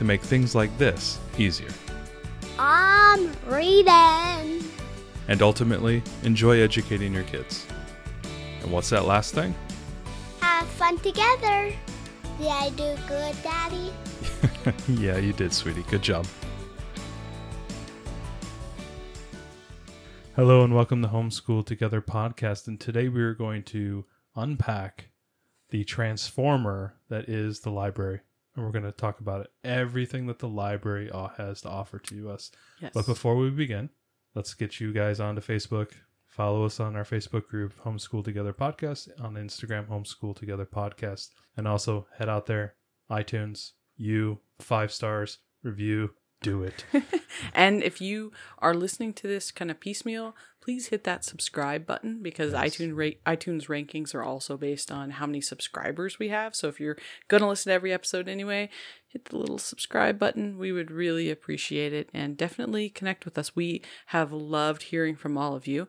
[0.00, 1.68] to make things like this easier.
[2.58, 4.64] I'm reading.
[5.28, 7.66] And ultimately, enjoy educating your kids.
[8.62, 9.54] And what's that last thing?
[10.40, 11.74] Have fun together.
[12.38, 13.92] Did I do good, Daddy?
[14.88, 15.84] yeah, you did, sweetie.
[15.90, 16.26] Good job.
[20.34, 22.68] Hello and welcome to Homeschool Together podcast.
[22.68, 25.10] And today we are going to unpack
[25.68, 28.20] the transformer that is the library.
[28.54, 32.30] And we're going to talk about it, everything that the library has to offer to
[32.30, 32.50] us.
[32.80, 32.92] Yes.
[32.94, 33.90] But before we begin,
[34.34, 35.92] let's get you guys onto Facebook.
[36.26, 41.30] Follow us on our Facebook group, Homeschool Together Podcast, on Instagram, Homeschool Together Podcast.
[41.56, 42.74] And also head out there,
[43.10, 46.10] iTunes, you, five stars, review,
[46.42, 46.84] do it.
[47.54, 52.22] and if you are listening to this kind of piecemeal, please hit that subscribe button
[52.22, 52.76] because Yes.
[52.76, 56.54] iTunes ra- iTunes rankings are also based on how many subscribers we have.
[56.54, 56.96] So if you're
[57.28, 58.68] going to listen to every episode anyway,
[59.08, 60.58] hit the little subscribe button.
[60.58, 63.56] We would really appreciate it and definitely connect with us.
[63.56, 65.88] We have loved hearing from all of you.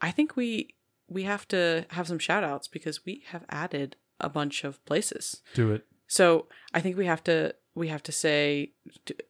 [0.00, 0.74] I think we
[1.08, 5.42] we have to have some shout outs because we have added a bunch of places.
[5.54, 5.84] do it.
[6.06, 8.72] So I think we have to we have to say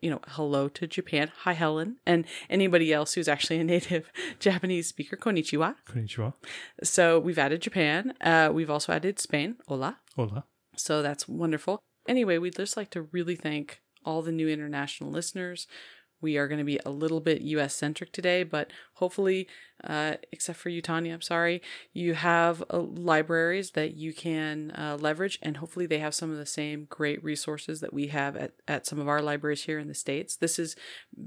[0.00, 4.88] you know hello to Japan, hi Helen, and anybody else who's actually a native Japanese
[4.88, 5.76] speaker, konnichiwa.
[5.88, 6.34] Konnichiwa.
[6.82, 8.14] So we've added Japan.
[8.20, 9.98] Uh, we've also added Spain, hola.
[10.16, 10.44] Hola.
[10.76, 11.80] So that's wonderful.
[12.08, 15.66] Anyway, we'd just like to really thank all the new international listeners.
[16.20, 19.48] We are going to be a little bit US centric today, but hopefully,
[19.82, 21.62] uh, except for you, Tanya, I'm sorry,
[21.92, 26.36] you have uh, libraries that you can uh, leverage, and hopefully, they have some of
[26.36, 29.88] the same great resources that we have at, at some of our libraries here in
[29.88, 30.36] the States.
[30.36, 30.76] This is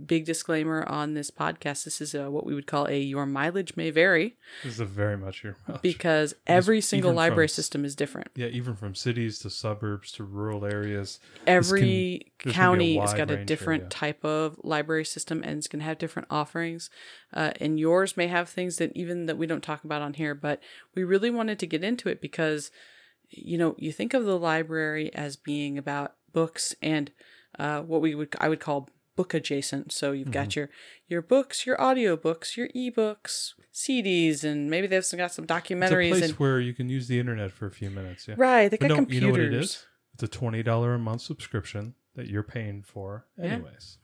[0.05, 1.83] big disclaimer on this podcast.
[1.83, 4.85] This is uh what we would call a your mileage may vary This is a
[4.85, 5.81] very much your mileage.
[5.81, 8.29] because every single even from library system is different.
[8.35, 11.19] Yeah, even from cities to suburbs to rural areas.
[11.47, 13.89] every there's gonna be a county has got a here, different yeah.
[13.89, 16.89] type of library system and it's going to have different offerings
[17.33, 20.35] uh, and yours may have things that even that we don't talk about on here
[20.35, 20.59] but
[20.95, 22.69] we really wanted to get into it because
[23.29, 27.11] you know you think of the library as being about books and
[27.59, 30.33] uh, what we would i would call book adjacent so you've Mm-hmm.
[30.33, 30.69] got your
[31.07, 36.09] your books your audiobooks your ebooks cds and maybe they've got some It's a documentaries
[36.09, 38.27] place and where you can use the internet for a few minutes.
[38.27, 38.35] Yeah.
[38.37, 39.85] right they But got no, computers you know what it is?
[40.15, 43.55] It's a twenty dollar a month subscription that you're paying for, Yeah.
[43.55, 43.97] anyways.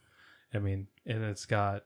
[0.54, 1.86] I mean, and it's got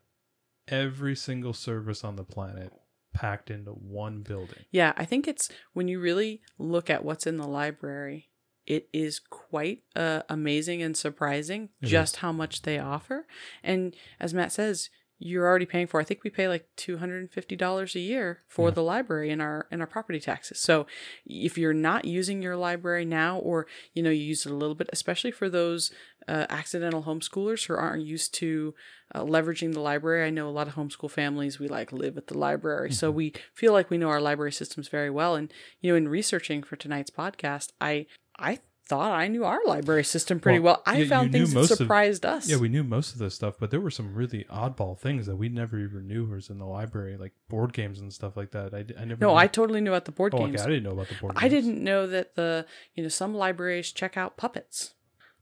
[0.68, 2.72] every single service on the planet
[3.14, 4.66] packed into one building.
[4.72, 8.30] Yeah, I think it's when you really look at what's in the library,
[8.66, 12.20] it is quite uh, amazing and surprising It just is.
[12.22, 13.28] how much they offer.
[13.62, 14.90] And as Matt says,
[15.26, 16.00] you're already paying for.
[16.00, 18.74] I think we pay like two hundred and fifty dollars a year for Yeah.
[18.76, 20.60] the library in our in our property taxes.
[20.60, 20.86] So
[21.26, 24.76] if you're not using your library now, or you know you use it a little
[24.76, 25.92] bit, especially for those
[26.28, 28.74] uh, accidental homeschoolers who aren't used to
[29.16, 30.26] uh, leveraging the library.
[30.26, 33.18] I know a lot of homeschool families we like live at the library, so Mm-hmm.
[33.18, 35.36] we feel like we know our library systems very well.
[35.36, 35.52] And
[35.82, 38.08] you know, in researching for tonight's podcast, I
[38.38, 40.94] I thought I knew our library system pretty Well, well.
[40.96, 42.50] I yeah, found things that most of- surprised us.
[42.50, 45.36] Yeah, we knew most of this stuff, but there were some really oddball things that
[45.38, 48.74] we never even knew was in the library, like board games and stuff like that.
[48.74, 49.22] I, I never.
[49.22, 49.36] no, knew.
[49.36, 50.56] I totally knew about the board Oh, games.
[50.62, 50.64] okay.
[50.64, 51.36] I didn't know about the board.
[51.36, 51.44] Games.
[51.46, 54.94] I didn't know that the you know some libraries check out puppets,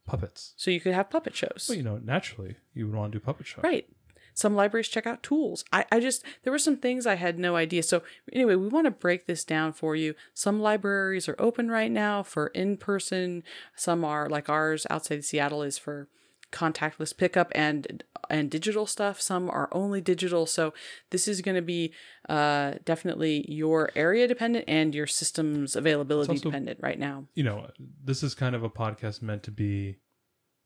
[0.06, 0.54] puppets.
[0.58, 1.66] so you could have puppet shows.
[1.68, 3.64] Well, you know, naturally, you would want to do puppet shows.
[3.64, 3.88] Right.
[4.34, 5.64] Some libraries check out tools.
[5.72, 7.84] I, I just, there were some things I had no idea.
[7.84, 10.16] So, anyway, we want to break this down for you.
[10.34, 13.44] Some libraries are open right now for in person,
[13.76, 16.08] some are like ours outside Seattle is for
[16.52, 20.74] contactless pickup and and digital stuff some are only digital so
[21.10, 21.94] this is going to be
[22.28, 27.68] uh definitely your area dependent and your system's availability also- dependent right now you know,
[28.04, 29.96] this is kind of a podcast meant to be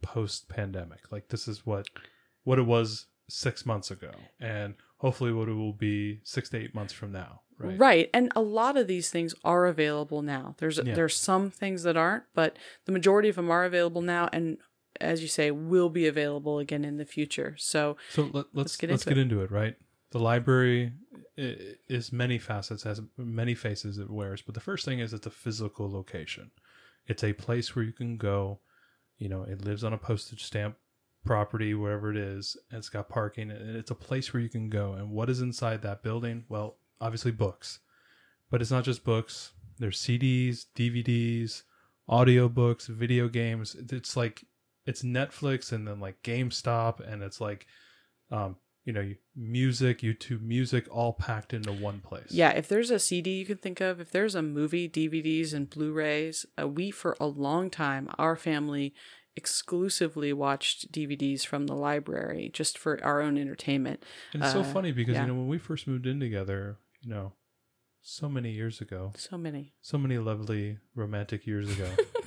[0.02, 1.12] post pandemic.
[1.12, 1.88] Like this is what
[2.44, 6.76] what it was six months ago, and hopefully what it will be six to eight
[6.76, 7.42] months from now.
[7.58, 7.80] Right.
[7.80, 10.56] right And a lot of these things are available now.
[10.58, 10.94] There's Yeah.
[10.94, 14.58] there's some things that aren't, but the majority of them are available now and
[15.02, 17.56] as you say will be available again in the future.
[17.58, 19.52] So, So let, let's let's get let's into get into it.
[19.52, 19.76] Right.
[20.12, 20.94] The library
[21.38, 24.42] is many facets, has many faces it wears.
[24.42, 26.52] But the first thing is it's a physical location.
[27.08, 28.60] It's a place where you can go.
[29.18, 30.78] You know, it lives on a postage stamp
[31.26, 34.94] property, wherever it is, it's got parking, and it's a place where you can go.
[34.94, 36.46] And what is inside that building?
[36.50, 37.80] Well, obviously books,
[38.50, 39.52] but it's not just books.
[39.78, 41.64] There's CDs, DVDs,
[42.10, 43.76] audiobooks, video games.
[43.76, 44.46] It's like
[44.86, 47.68] it's Netflix and then like GameStop, and it's like,
[48.32, 48.56] um,
[48.86, 52.28] you know, music, YouTube music, all packed into one place.
[52.30, 55.70] Yeah, if there's a CD you can think of, if there's a movie, DVDs, and
[55.70, 58.94] Blu rays, uh, we, for a long time, our family
[59.36, 64.04] exclusively watched DVDs from the library just for our own entertainment.
[64.34, 65.22] And it's so Uh, funny because yeah.
[65.22, 67.34] you know when we first moved in together, you know,
[68.02, 69.74] so many years ago, So many.
[69.82, 71.90] so many lovely romantic years ago.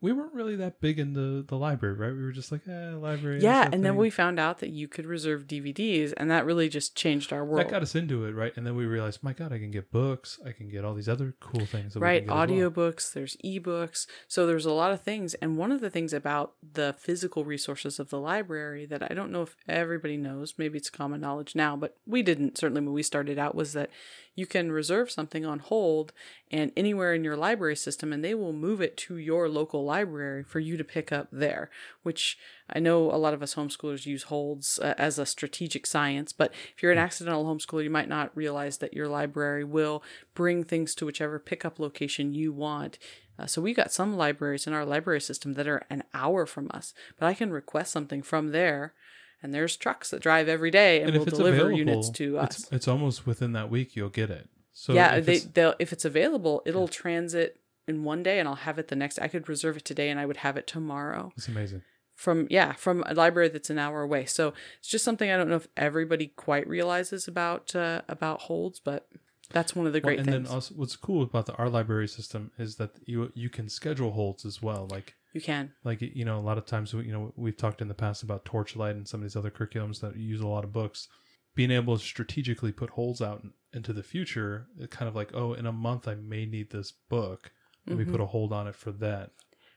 [0.00, 2.12] we weren't really that big in the, the library, right?
[2.12, 3.40] We were just like, eh, library.
[3.40, 6.94] Yeah, and then we found out that you could reserve DVDs, and that really just
[6.94, 7.60] changed our world.
[7.66, 8.52] that got us into it, right?
[8.56, 10.38] And then we realized, my God, I can get books.
[10.44, 11.94] I can get all these other cool things.
[11.94, 12.70] That right we can get as well.
[12.70, 16.54] audiobooks there's ebooks so there's a lot of things and one of the things about
[16.62, 20.90] the physical resources of the library that i don't know if everybody knows maybe it's
[20.90, 23.90] common knowledge now but we didn't certainly when we started out was that
[24.34, 26.12] you can reserve something on hold
[26.50, 30.42] and anywhere in your library system and they will move it to your local library
[30.42, 31.70] for you to pick up there
[32.02, 32.36] which
[32.68, 36.52] i know a lot of us homeschoolers use holds uh, as a strategic science but
[36.74, 40.02] if you're an accidental homeschooler you might not realize that your library will
[40.34, 42.98] bring things to whichever pickup location you want.
[43.38, 46.70] Uh, so we got some libraries in our library system that are an hour from
[46.72, 48.94] us but i can request something from there
[49.42, 52.60] and there's trucks that drive every day and, And will deliver units to us.
[52.60, 54.48] it's, it's almost within that week you'll get it.
[54.72, 58.54] So yeah, if they they'll if it's available, it'll transit in one day, and I'll
[58.54, 59.18] have it the next.
[59.20, 61.82] I could reserve it today, and I would have it tomorrow it's amazing.
[62.14, 64.24] from yeah from a library that's an hour away.
[64.24, 68.80] So it's just something I don't know if everybody quite realizes about uh, about holds,
[68.80, 69.08] but
[69.50, 71.54] that's one of the Well, great and things And then also, what's cool about the
[71.54, 74.88] our library system is that you you can schedule holds as well.
[74.90, 75.72] Like you can.
[75.84, 78.44] like you know a lot of times you know we've talked in the past about
[78.44, 81.08] torchlight and some of these other curriculums that use a lot of books
[81.54, 83.42] being able to strategically put holds out
[83.72, 87.50] into the future kind of like oh in a month i may need this book
[87.86, 89.30] let me put a hold on it for that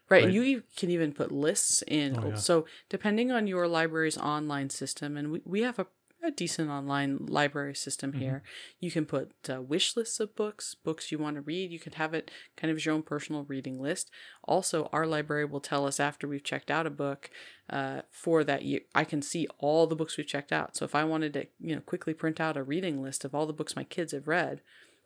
[0.09, 0.25] Right, Right.
[0.25, 2.17] and you can even put lists in.
[2.17, 2.35] Oh, yeah.
[2.35, 5.85] So depending on your library's online system, and we, we have a,
[6.23, 8.21] a decent online library system Mm-hmm.
[8.21, 8.43] here,
[8.79, 11.69] you can put uh, wish lists of books, books you want to read.
[11.71, 14.09] You can have it kind of as your own personal reading list.
[14.43, 17.29] Also, our library will tell us after we've checked out a book
[17.69, 18.79] uh, for that year.
[18.95, 20.75] I can see all the books we've checked out.
[20.75, 23.45] So if I wanted to, you know, quickly print out a reading list of all
[23.45, 24.61] the books my kids have read,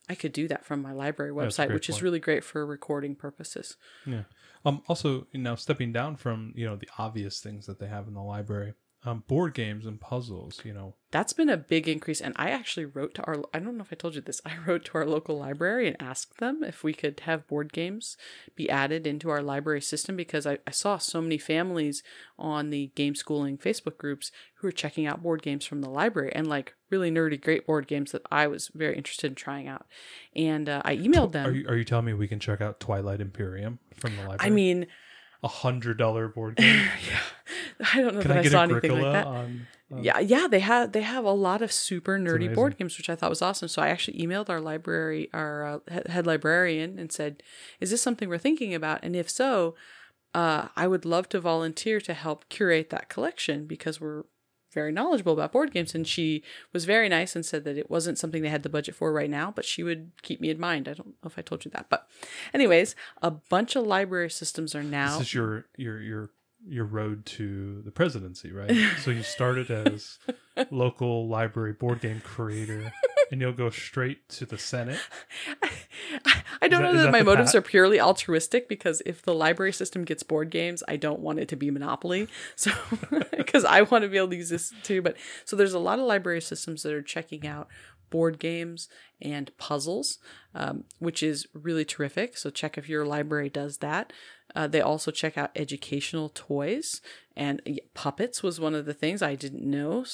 [0.10, 3.78] I could do that from my library website, which is really great for recording purposes.
[4.06, 4.24] yeah
[4.66, 8.14] um also now stepping down from you know the obvious things that they have in
[8.14, 8.74] the library
[9.06, 12.22] um board games and puzzles you know That's been a big increase.
[12.22, 14.54] And I actually wrote to our, I don't know if I told you this, I
[14.66, 18.18] wrote to our local library and asked them if we could have board games
[18.56, 22.02] be added into our library system because I, I saw so many families
[22.40, 26.32] on the game schooling Facebook groups who were checking out board games from the library
[26.34, 29.86] and like really nerdy, great board games that I was very interested in trying out.
[30.36, 31.46] And uh, I emailed them.
[31.46, 34.40] are you, are you telling me we can check out twilight imperium from the library
[34.40, 34.88] I mean,
[35.44, 36.88] a hundred dollar board game?
[37.10, 39.26] Yeah, I don't know can that i I, get saw anything like that.
[39.28, 42.98] on, on yeah yeah they have they have a lot of super nerdy board games
[42.98, 43.68] which i thought was awesome.
[43.68, 47.44] So i actually emailed our library our uh, head librarian and said
[47.80, 49.00] is this something we're thinking about?
[49.04, 49.76] And if so
[50.34, 54.24] uh, i would love to volunteer to help curate that collection because we're
[54.74, 58.18] very knowledgeable about board games and she was very nice and said that it wasn't
[58.18, 60.88] something they had the budget for right now but she would keep me in mind
[60.88, 62.08] i don't know if i told you that but
[62.54, 66.30] anyways a bunch of library systems are now This is your your your
[66.66, 68.72] your road to the presidency, right?
[69.02, 70.18] so you started as
[70.72, 72.94] local library board game creator,
[73.32, 75.00] and you'll go straight to the Senate.
[76.62, 77.60] I don't that- know that, that my motives path?
[77.60, 81.48] are purely altruistic because if the library system gets board games, I don't want it
[81.50, 82.28] to be Monopoly.
[82.56, 82.72] So,
[83.38, 85.02] because I want to be able to use this too.
[85.02, 87.68] But so there's a lot of library systems that are checking out
[88.14, 88.88] board games
[89.22, 90.20] and puzzles,
[90.54, 92.38] um, which is really terrific.
[92.38, 94.14] So check if your library does that.
[94.56, 97.02] Uh, they also check out educational toys
[97.36, 97.60] and
[97.96, 100.06] puppets was one of the things I didn't know,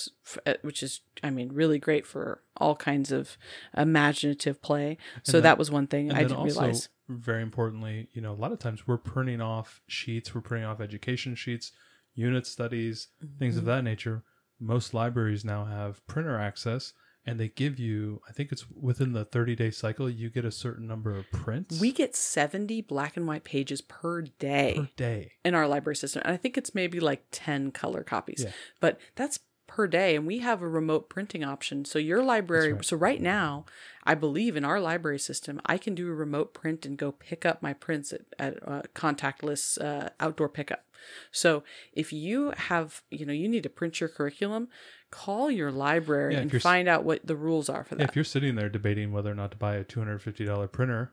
[0.46, 3.38] uh, which is, I mean, really great for all kinds of
[3.75, 4.98] imaginative play.
[5.24, 6.89] So then- that was one thing I didn't also, realize.
[7.10, 10.79] very importantly, you know, a lot of times we're printing off sheets, we're printing off
[10.79, 11.72] education sheets,
[12.13, 13.08] unit studies,
[13.39, 13.60] things Mm-hmm.
[13.60, 14.24] of that nature.
[14.60, 16.94] Most libraries now have printer access,
[17.26, 20.52] and they give you, I think it's within the 30 day cycle, you get a
[20.52, 25.32] certain number of prints We get 70 black and white pages per day per day.
[25.44, 26.22] in our library system.
[26.26, 28.44] And I think it's maybe like 10 color copies.
[28.44, 28.52] Yeah.
[28.80, 30.16] But that's per day.
[30.16, 31.86] And we have a remote printing option.
[31.86, 32.84] So your library, right.
[32.86, 33.66] so right now,
[34.04, 37.46] I believe in our library system, I can do a remote print and go pick
[37.46, 40.84] up my prints at, at uh, contactless uh, outdoor pickup.
[41.32, 41.63] So
[41.94, 44.68] if you have, you know, you need to print your curriculum,
[45.12, 48.10] call your library Yeah, and find out what the rules are for Yeah, that.
[48.10, 50.68] if you're sitting there debating whether or not to buy a two hundred fifty dollar
[50.68, 51.12] printer,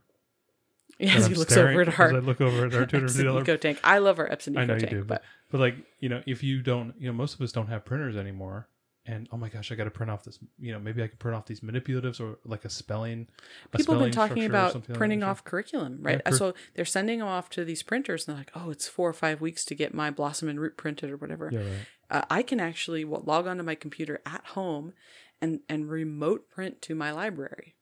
[0.99, 2.99] Yeah, and as I'm he looks over at our I look over at our two
[3.01, 3.79] hundred dollar Eco Tank.
[3.85, 6.23] I love our Epson Eco I know you do, but but, but like you know,
[6.27, 8.69] if you don't, you know, most of us don't have printers anymore,
[9.07, 10.39] and oh my gosh, I got to print off this.
[10.59, 13.29] You know, maybe I can print off these manipulatives or like a spelling.
[13.73, 16.25] a people have been talking about something like printing off curriculum, right?
[16.25, 19.09] cur- so they're sending them off to these printers, and they're like, "Oh, it's four
[19.09, 21.87] or five weeks to get my Blossom and Root printed or whatever." Yeah, right.
[22.11, 24.93] Uh, I can actually log onto my computer at home
[25.41, 27.75] and and remote print to my library.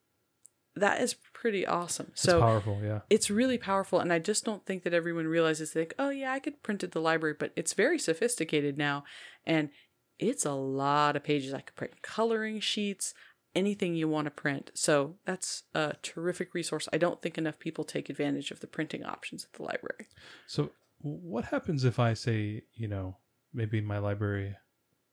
[0.76, 2.08] That is pretty awesome.
[2.12, 2.80] It's So powerful.
[2.82, 3.02] Yeah.
[3.08, 5.72] it's really powerful, and I just don't think that everyone realizes.
[5.72, 9.04] They think, "Oh yeah, I could print at the library," but it's very sophisticated now,
[9.46, 9.70] and
[10.18, 11.54] it's a lot of pages.
[11.54, 13.14] I could print coloring sheets,
[13.54, 14.70] anything you want to print.
[14.74, 16.88] So that's a terrific resource.
[16.92, 20.08] I don't think enough people take advantage of the printing options at the library.
[20.46, 23.16] So what happens if I say, you know,
[23.52, 24.56] maybe my library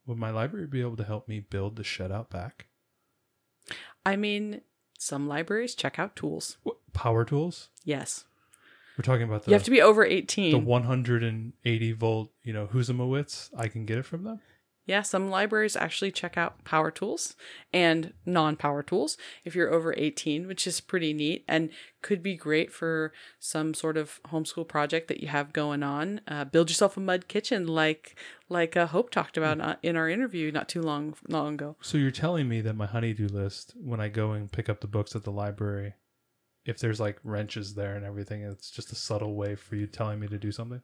[0.05, 2.67] would my library be able to help me build the shutout back?
[4.05, 4.61] I mean,
[4.97, 6.57] some libraries check out tools.
[6.63, 7.69] What, power tools?
[7.83, 8.25] Yes,
[8.97, 10.51] We're talking about the you have to be over 18.
[10.51, 13.49] the 180 volt, you know, Husumowitz.
[13.55, 14.39] I can get it from them.
[14.85, 17.35] Yeah, some libraries actually check out power tools
[17.71, 21.69] and non power tools if you're over 18, which is pretty neat and
[22.01, 26.21] could be great for some sort of homeschool project that you have going on.
[26.27, 28.15] Uh, build yourself a mud kitchen, like
[28.49, 31.75] like uh, Hope talked about uh, in our interview not too long long ago.
[31.81, 34.87] So you're telling me that my honeydew list, when I go and pick up the
[34.87, 35.93] books at the library,
[36.65, 40.19] if there's like wrenches there and everything, it's just a subtle way for you telling
[40.19, 40.81] me to do something.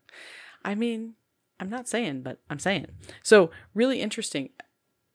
[0.64, 1.16] I mean,
[1.60, 2.88] I'm not saying, but I'm saying.
[3.24, 4.50] So, really interesting.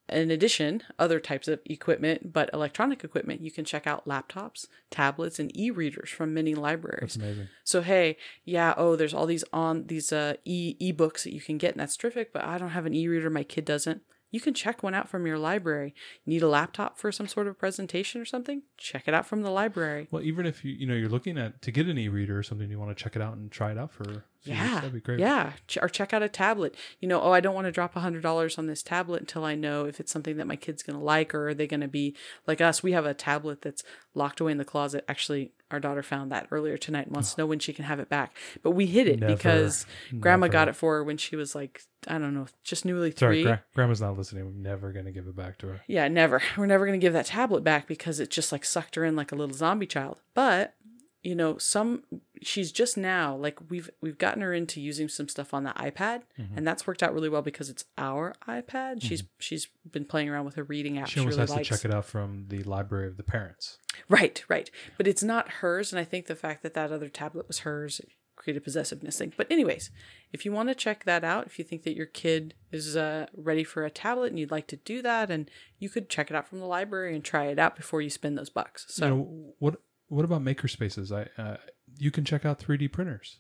[0.09, 5.39] In addition, other types of equipment, but electronic equipment, you can check out laptops, tablets,
[5.39, 7.01] and e-readers from many libraries.
[7.01, 7.49] That's amazing.
[7.65, 11.73] So hey, yeah, oh, there's all these on these uh e-books that you can get,
[11.73, 12.33] and that's terrific.
[12.33, 14.03] But I don't have an e-reader, my kid doesn't.
[14.33, 15.95] You can check one out from your library.
[16.27, 18.63] Need a laptop for some sort of presentation or something?
[18.77, 20.09] Check it out from the library.
[20.11, 22.69] Well, even if you you know you're looking at to get an e-reader or something,
[22.69, 24.25] you want to check it out and try it out for.
[24.45, 25.21] Yeah, that'd be great.
[25.21, 25.53] yeah.
[25.81, 26.75] Or check out a tablet.
[26.99, 29.45] You know, oh, I don't want to drop a hundred dollars on this tablet until
[29.45, 32.17] I know if it's something that my kid's gonna like, or are they gonna be
[32.47, 32.83] like us?
[32.83, 33.85] We have a tablet that's
[34.15, 35.05] locked away in the closet.
[35.09, 38.01] Actually, our daughter found that earlier tonight and wants to know when she can have
[38.01, 38.35] it back.
[38.65, 39.87] But we hid it Never, because
[40.19, 40.53] Grandma never.
[40.53, 43.43] got it for her when she was like, I don't know, just newly Sorry, three.
[43.45, 44.45] gra- grandma's not listening.
[44.45, 45.81] I'm never gonna give it back to her.
[45.87, 46.43] Yeah, never.
[46.57, 49.15] We're never going to give that tablet back because it just like sucked her in
[49.17, 50.19] like a little zombie child.
[50.35, 50.75] But,
[51.23, 52.03] you know, some
[52.43, 56.23] she's just now like we've we've gotten her into using some stuff on the iPad
[56.41, 56.57] Mm-hmm.
[56.59, 59.01] and that's worked out really well because it's our iPad.
[59.03, 61.09] She's she's been playing around with her reading app.
[61.09, 61.69] She almost really has likes.
[61.69, 63.79] to check it out from the library of the parents.
[64.09, 64.69] Right, right.
[64.97, 68.01] But it's not hers and I think the fact that that other tablet was hers
[68.43, 69.33] created possessiveness thing.
[69.37, 69.91] But anyways,
[70.33, 73.27] if you want to check that out, if you think that your kid is uh,
[73.37, 76.37] ready for a tablet and you'd like to do that, and you could check it
[76.37, 78.87] out from the library and try it out before you spend those bucks.
[78.89, 79.77] So, you know, what
[80.09, 81.13] what about maker spaces?
[81.13, 81.57] I uh,
[81.99, 83.39] you can check out 3D printers.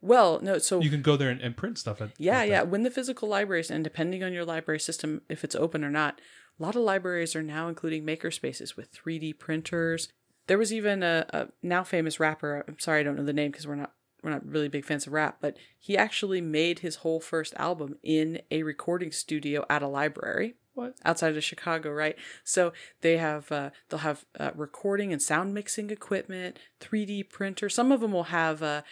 [0.00, 2.00] well, no, so You can go there and, and print stuff.
[2.00, 2.62] At, yeah, yeah.
[2.62, 6.20] When the physical libraries, and depending on your library system, if it's open or not,
[6.58, 10.08] a lot of libraries are now including maker spaces with 3D printers.
[10.48, 12.64] There was even a, a now famous rapper.
[12.66, 13.92] I'm sorry, I don't know the name because we're not
[14.22, 17.96] we're not really big fans of rap, but he actually made his whole first album
[18.02, 20.94] in a recording studio at a library What?
[21.04, 22.16] outside of Chicago, right?
[22.44, 27.68] So they have uh, they'll have uh, recording and sound mixing equipment, 3D printer.
[27.68, 28.82] Some of them will have uh,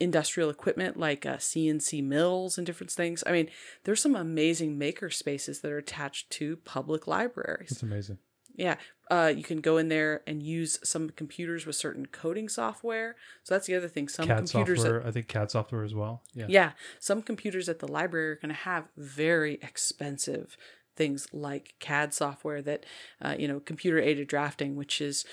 [0.00, 3.22] industrial equipment like uh, CNC mills and different things.
[3.26, 3.48] I mean,
[3.84, 7.70] there's some amazing maker spaces that are attached to public libraries.
[7.70, 8.18] That's amazing.
[8.58, 8.74] Yeah,
[9.08, 13.14] uh, you can go in there and use some computers with certain coding software.
[13.44, 14.08] So that's the other thing.
[14.08, 15.06] Some CAD computers software.
[15.06, 16.22] I think CAD software as well.
[16.34, 16.46] Yeah.
[16.48, 20.56] yeah, some computers at the library are going to have very expensive
[20.96, 22.84] things like CAD software that,
[23.22, 25.24] uh, you know, computer aided drafting, which is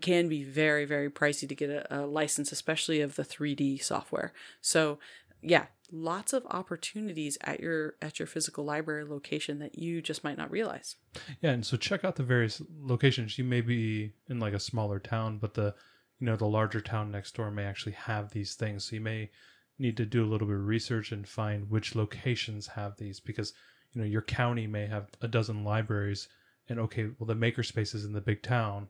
[0.00, 4.32] can be very very pricey to get a, a license, especially of the 3D software.
[4.62, 4.98] So,
[5.42, 10.38] yeah, lots of opportunities at your at your physical library location that you just might
[10.38, 10.96] not realize.
[11.40, 13.38] Yeah, and so check out the various locations.
[13.38, 15.74] You may be in like a smaller town, but the
[16.18, 18.84] you know the larger town next door may actually have these things.
[18.84, 19.30] So you may
[19.78, 23.52] need to do a little bit of research and find which locations have these because
[23.92, 26.28] you know your county may have a dozen libraries,
[26.68, 28.88] and okay, well the maker spaces in the big town,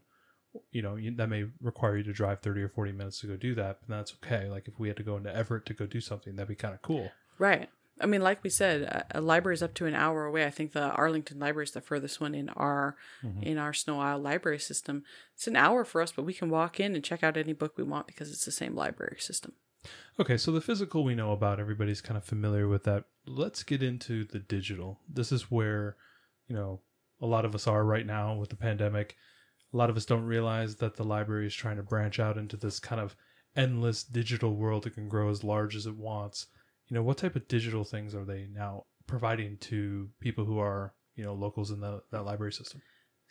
[0.72, 3.54] you know that may require you to drive thirty or forty minutes to go do
[3.54, 4.48] that, but that's okay.
[4.48, 6.74] Like if we had to go into Everett to go do something, that'd be kind
[6.74, 7.10] of cool.
[7.38, 7.68] Right.
[8.02, 10.46] I mean, like we said, a- a library is up to an hour away.
[10.46, 13.42] I think the Arlington Library is the furthest one in our mm-hmm.
[13.42, 15.04] in our Sno-Isle library system.
[15.34, 17.74] It's an hour for us, but we can walk in and check out any book
[17.76, 19.52] we want because it's the same library system.
[20.18, 23.04] Okay, so the physical we know about, everybody's kind of familiar with that.
[23.26, 25.00] Let's get into the digital.
[25.08, 25.96] This is where,
[26.48, 26.80] you know,
[27.20, 29.16] a lot of us are right now with the pandemic.
[29.72, 32.56] A lot of us don't realize that the library is trying to branch out into
[32.56, 33.14] this kind of
[33.56, 36.46] endless digital world that can grow as large as it wants.
[36.88, 40.94] You know, what type of digital things are they now providing to people who are,
[41.14, 42.80] you know, locals in the, that library system?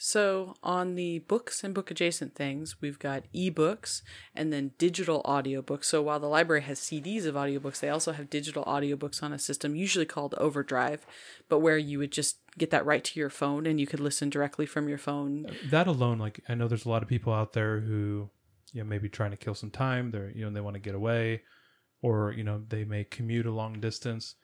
[0.01, 4.01] So, on the books and book adjacent things, we've got ebooks
[4.33, 5.83] and then digital audiobooks.
[5.83, 9.37] So, while the library has CDs of audiobooks, they also have digital audiobooks on a
[9.37, 11.05] system usually called Overdrive,
[11.49, 14.29] but where you would just get that right to your phone and you could listen
[14.29, 15.47] directly from your phone.
[15.47, 18.29] Uh, that alone, like, I know there's a lot of people out there who,
[18.71, 20.11] you know, maybe trying to kill some time.
[20.11, 21.41] They're, you know, they want to get away
[22.01, 24.35] or, you know, they may commute a long distance.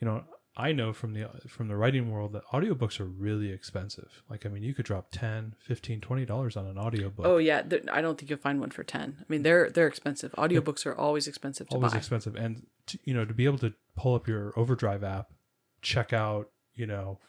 [0.00, 0.24] You know,
[0.60, 4.24] I know from the from the writing world that audiobooks are really expensive.
[4.28, 7.24] Like I mean, you could drop 10, 15, 20 dollars on an audiobook.
[7.24, 7.62] Oh yeah,
[7.92, 9.18] I don't think you'll find one for 10.
[9.20, 10.32] I mean, they're they're expensive.
[10.32, 11.98] Audiobooks are always expensive to always buy.
[11.98, 15.28] expensive and to, you know, to be able to pull up your Overdrive app,
[15.80, 17.20] check out, you know,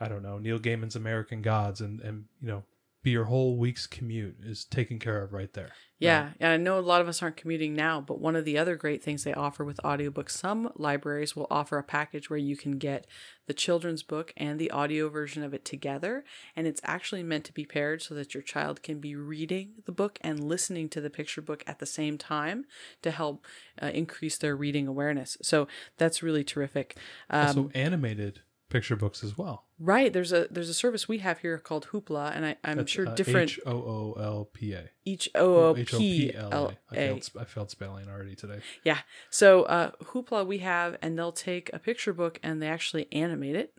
[0.00, 2.64] I don't know, Neil Gaiman's American Gods and and you know,
[3.02, 5.72] be your whole week's commute is taken care of right there.
[5.98, 8.58] Yeah, and I know a lot of us aren't commuting now, but one of the
[8.58, 12.56] other great things they offer with audiobooks, some libraries will offer a package where you
[12.56, 13.06] can get
[13.46, 16.24] the children's book and the audio version of it together,
[16.56, 19.92] and it's actually meant to be paired so that your child can be reading the
[19.92, 22.64] book and listening to the picture book at the same time
[23.02, 23.44] to help
[23.80, 25.36] uh, increase their reading awareness.
[25.40, 25.68] So
[25.98, 26.96] that's really terrific.
[27.30, 28.40] Um, Also animated
[28.70, 29.66] picture books as well.
[29.82, 32.90] Right, there's a there's a service we have here called Hoopla, and I, I'm That's,
[32.90, 34.90] sure uh, different H O O L P A.
[35.04, 36.76] each O O H O P L A.
[36.90, 38.60] I failed, sp- I failed spelling already today.
[38.84, 38.98] Yeah.
[39.30, 43.56] So uh, Hoopla we have, and they'll take a picture book and they actually animate
[43.56, 43.74] it.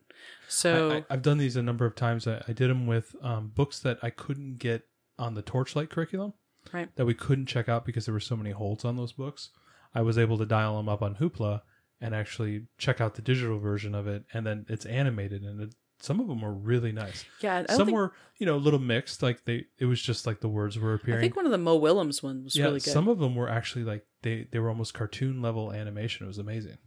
[0.48, 2.28] So I, I've done these a number of times.
[2.28, 4.84] I, I did them with um, books that I couldn't get
[5.18, 6.34] on the Torchlight curriculum,
[6.72, 6.96] Right.
[6.96, 9.50] That we couldn't check out because there were so many holds on those books.
[9.94, 11.62] I was able to dial them up on Hoopla
[12.00, 15.76] and actually check out the digital version of it, and then it's animated, and it,
[16.04, 17.24] some of them were really nice.
[17.40, 19.24] yeah, I Some think, were, you know, a little mixed.
[19.24, 21.20] Like they, it was just like the words were appearing.
[21.20, 22.92] I think one of the Mo Willems ones was yeah, really good.
[22.92, 26.26] some of them were actually like they they were almost cartoon level animation.
[26.26, 26.78] It was amazing.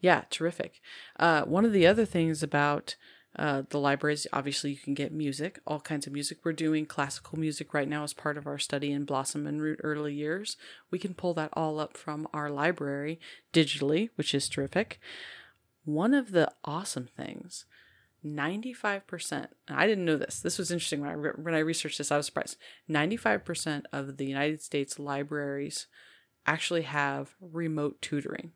[0.00, 0.80] Yeah, terrific.
[1.18, 2.94] Uh, one of the other things about
[3.36, 6.38] uh, the libraries, obviously, you can get music, all kinds of music.
[6.44, 9.80] We're doing classical music right now as part of our study in Blossom and Root
[9.82, 10.56] early years.
[10.90, 13.18] We can pull that all up from our library
[13.52, 15.00] digitally, which is terrific.
[15.84, 17.64] One of the awesome things
[18.24, 22.12] 95% i didn't know this this was interesting when i re- when i researched this
[22.12, 22.56] i was surprised
[22.88, 25.86] 95% of the united states libraries
[26.46, 28.52] actually have remote tutoring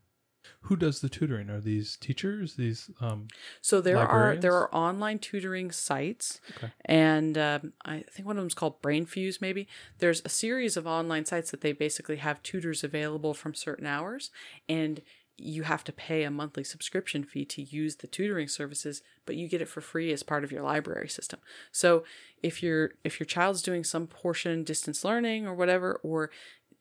[0.68, 1.48] Who does the tutoring?
[1.50, 2.56] Are these teachers?
[2.56, 3.28] These um
[3.60, 6.70] So there are there are online tutoring sites, Okay.
[6.84, 9.40] and um, I think one of them is called BrainFuse.
[9.40, 13.86] Maybe there's a series of online sites that they basically have tutors available from certain
[13.86, 14.30] hours,
[14.68, 15.00] and
[15.36, 19.48] you have to pay a monthly subscription fee to use the tutoring services, but you
[19.48, 21.40] get it for free as part of your library system.
[21.72, 22.04] So
[22.42, 26.30] if your if your child's doing some portion distance learning or whatever, or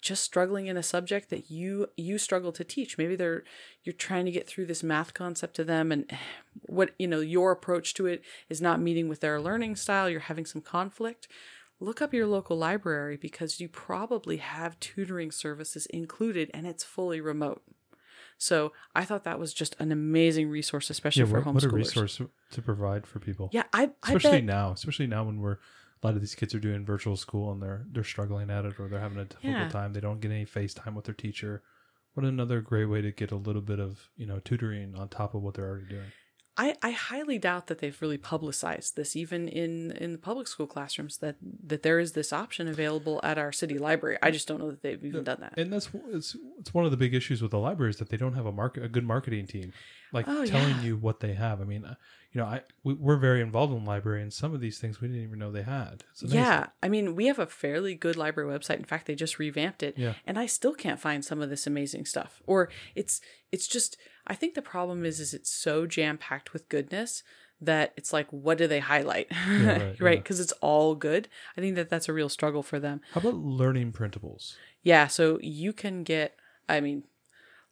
[0.03, 3.41] just struggling in a subject that you you struggle to teach maybe they're
[3.83, 6.11] you're trying to get through this math concept to them and
[6.63, 10.19] what you know your approach to it is not meeting with their learning style you're
[10.19, 11.29] having some conflict
[11.79, 17.21] look up your local library because you probably have tutoring services included and it's fully
[17.21, 17.63] remote
[18.37, 21.73] so i thought that was just an amazing resource especially yeah, for what, homeschoolers what
[21.73, 23.49] a resource to provide for people.
[23.53, 25.57] yeah i, I especially bet now, especially now when we're
[26.01, 28.77] a lot of these kids are doing virtual school and they're they're struggling at it
[28.79, 29.69] or they're having a difficult Yeah.
[29.69, 29.93] time.
[29.93, 31.63] They don't get any FaceTime with their teacher.
[32.13, 35.33] What another great way to get a little bit of you know tutoring on top
[35.33, 36.11] of what they're already doing.
[36.55, 40.67] I, I highly doubt that they've really publicized this even in in the public school
[40.67, 41.35] classrooms that
[41.65, 44.17] that there is this option available at our city library.
[44.21, 45.57] I just don't know that they've even done that.
[45.57, 48.33] And that's it's it's one of the big issues with the libraries that they don't
[48.35, 49.73] have a market a good marketing team,
[50.11, 50.81] like Oh, telling yeah.
[50.83, 51.59] you what they have.
[51.59, 51.95] I mean, uh,
[52.31, 55.01] you know, I we, we're very involved in the library, and some of these things
[55.01, 56.03] we didn't even know they had.
[56.21, 58.77] Yeah, I mean, we have a fairly good library website.
[58.77, 60.13] In fact, they just revamped it, Yeah.
[60.27, 62.41] and I still can't find some of this amazing stuff.
[62.45, 66.69] Or it's it's just I think the problem is is it's so jam packed with
[66.69, 67.23] goodness
[67.61, 70.13] that it's like what do they highlight, right, right?
[70.13, 70.15] yeah.
[70.15, 71.27] Because it's all good.
[71.57, 73.01] I think that that's a real struggle for them.
[73.13, 74.55] How about learning printables?
[74.81, 76.35] Yeah, so you can get,
[76.67, 77.03] I mean,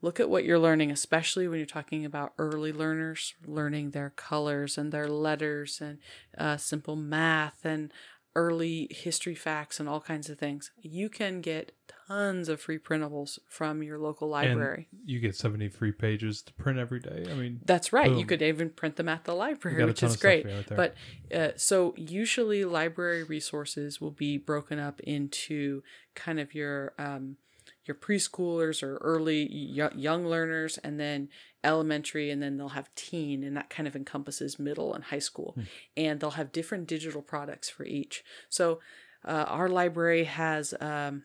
[0.01, 4.77] look at what you're learning, especially when you're talking about early learners, learning their colors
[4.77, 5.99] and their letters and
[6.37, 7.91] uh, simple math and
[8.35, 10.71] early history facts and all kinds of things.
[10.81, 11.73] You can get
[12.11, 14.87] tons of free printables from your local library.
[14.91, 17.25] And you get seventy free pages to print every day.
[17.29, 18.11] I mean, That's right.
[18.11, 20.45] You could even print them at the library, which is great.
[20.45, 20.67] right.
[20.67, 20.95] But
[21.33, 25.83] uh, so usually library resources will be broken up into
[26.15, 27.37] kind of your um,
[27.85, 31.29] your preschoolers or early young learners, and then
[31.63, 35.55] elementary, and then they'll have teen, and that kind of encompasses middle and high school.
[35.95, 38.23] And they'll have different digital products for each.
[38.49, 38.79] So
[39.25, 41.23] uh, our library has um,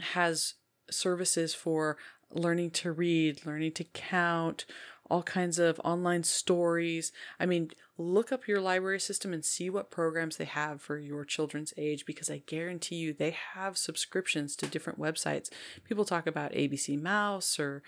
[0.00, 0.54] has
[0.90, 1.96] services for
[2.32, 4.66] learning to read, learning to count,
[5.10, 7.12] all kinds of online stories.
[7.40, 11.24] I mean, look up your library system and see what programs they have for your
[11.24, 15.48] children's age because I guarantee you they have subscriptions to different websites.
[15.84, 17.82] People talk about ABC Mouse or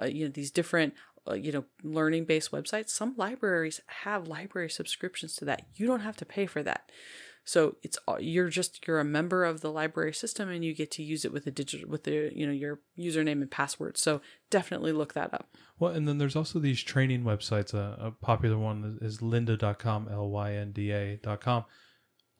[0.00, 0.94] uh, you know these different
[1.28, 2.90] uh, you know learning based websites.
[2.90, 5.66] Some libraries have library subscriptions to that.
[5.76, 6.90] You don't have to pay for that.
[7.44, 11.02] So it's you're just you're a member of the library system and you get to
[11.02, 13.98] use it with a digital with the you know your username and password.
[13.98, 15.48] So definitely look that up.
[15.78, 17.74] Well, and then there's also these training websites.
[17.74, 21.64] A popular one is lynda.com, L Y N D A.com.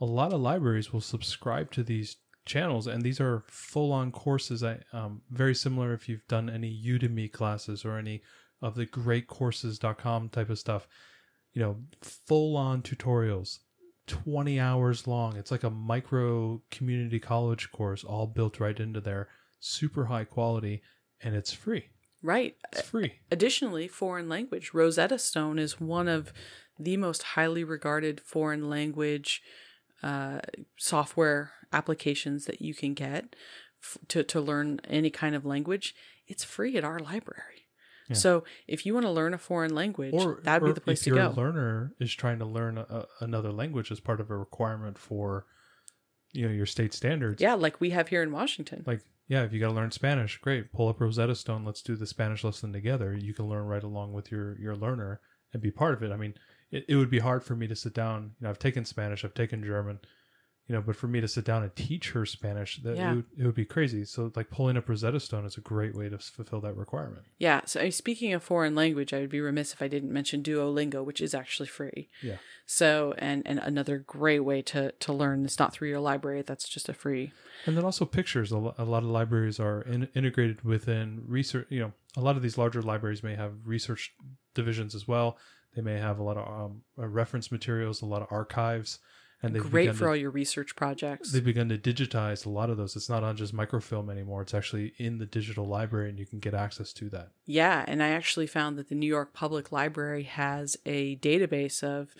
[0.00, 4.62] A lot of libraries will subscribe to these channels, and these are full on courses.
[4.62, 8.22] I, um, very similar if you've done any Udemy classes or any
[8.62, 10.88] of the greatcourses.com type of stuff.
[11.52, 13.60] You know, full on tutorials,
[14.06, 15.36] 20 hours long.
[15.36, 19.28] It's like a micro community college course, all built right into there,
[19.60, 20.82] super high quality,
[21.22, 21.86] and it's free.
[22.22, 22.56] Right.
[22.72, 23.14] It's free.
[23.30, 24.72] Additionally, foreign language.
[24.72, 26.32] Rosetta Stone is one of
[26.78, 29.42] the most highly regarded foreign language
[30.02, 30.40] uh,
[30.76, 33.36] software applications that you can get
[33.82, 35.94] f- to, to learn any kind of language.
[36.26, 37.53] It's free at our library.
[38.08, 38.16] Yeah.
[38.16, 41.10] So if you want to learn a foreign language, or that'd be the place to
[41.10, 41.16] go.
[41.16, 44.98] if your learner is trying to learn a, another language as part of a requirement
[44.98, 45.46] for
[46.34, 48.82] you know your state standards yeah, like we have here in Washington.
[48.86, 51.96] like yeah if you got to learn spanish great pull up rosetta stone let's do
[51.96, 55.20] the spanish lesson together you can learn right along with your your learner
[55.52, 56.34] and be part of it i mean
[56.70, 59.24] it, it would be hard for me to sit down you know i've taken spanish
[59.24, 59.98] i've taken german
[60.66, 63.12] you know but for me to sit down and teach her spanish that Yeah.
[63.12, 65.94] it, would, it would be crazy so like pulling up rosetta stone is a great
[65.94, 67.60] way to fulfill that requirement Yeah.
[67.66, 70.42] So I mean, speaking of foreign language, I would be remiss if I didn't mention
[70.42, 72.08] Duolingo, which is actually free.
[72.22, 72.36] Yeah.
[72.66, 75.44] So and and another great way to to learn.
[75.44, 76.42] It's not through your library.
[76.42, 77.32] That's just a free.
[77.66, 78.50] And then also pictures.
[78.52, 81.66] A lot of libraries are in, integrated within research.
[81.68, 84.14] You know, a lot of these larger libraries may have research
[84.54, 85.36] divisions as well.
[85.76, 88.98] They may have a lot of um, uh, reference materials, a lot of archives,
[89.44, 91.32] and they've great for to, all your research projects.
[91.32, 92.96] they've begun to digitize a lot of those.
[92.96, 94.42] It's not on just microfilm anymore.
[94.42, 97.28] It's actually in the digital library, and you can get access to that.
[97.46, 102.14] Yeah, and I actually found that the New York Public Library has a database of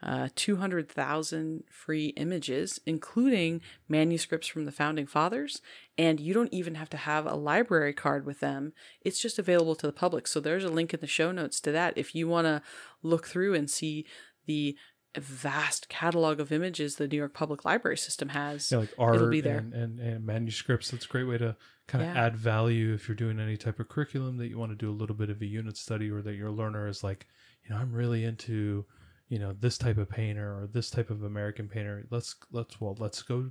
[0.00, 5.60] uh, 200,000 free images, including manuscripts from the founding fathers.
[5.96, 8.72] And you don't even have to have a library card with them.
[9.00, 10.28] It's just available to the public.
[10.28, 12.62] So there's a link in the show notes to that if you want to
[13.02, 14.06] look through and see
[14.46, 14.76] the
[15.16, 18.70] vast catalog of images the New York Public Library system has.
[18.70, 19.58] Yeah, like art be there.
[19.58, 20.90] And, and, and manuscripts.
[20.90, 22.26] That's a great way to kind of Yeah.
[22.26, 24.92] add value if you're doing any type of curriculum that you want to do a
[24.92, 27.26] little bit of a unit study or that your learner is like,
[27.64, 28.84] you know, I'm really into,
[29.28, 32.06] you know, this type of painter or this type of American painter.
[32.10, 33.50] Let's let's well, let's go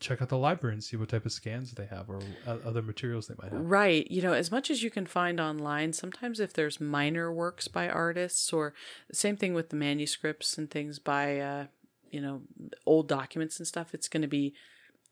[0.00, 2.82] check out the library and see what type of scans they have or uh, other
[2.82, 3.60] materials they might have.
[3.60, 4.10] Right.
[4.10, 7.88] You know, as much as you can find online, sometimes if there's minor works by
[7.88, 8.74] artists or
[9.12, 11.66] same thing with the manuscripts and things by uh,
[12.10, 12.42] you know,
[12.86, 14.54] old documents and stuff, it's going to be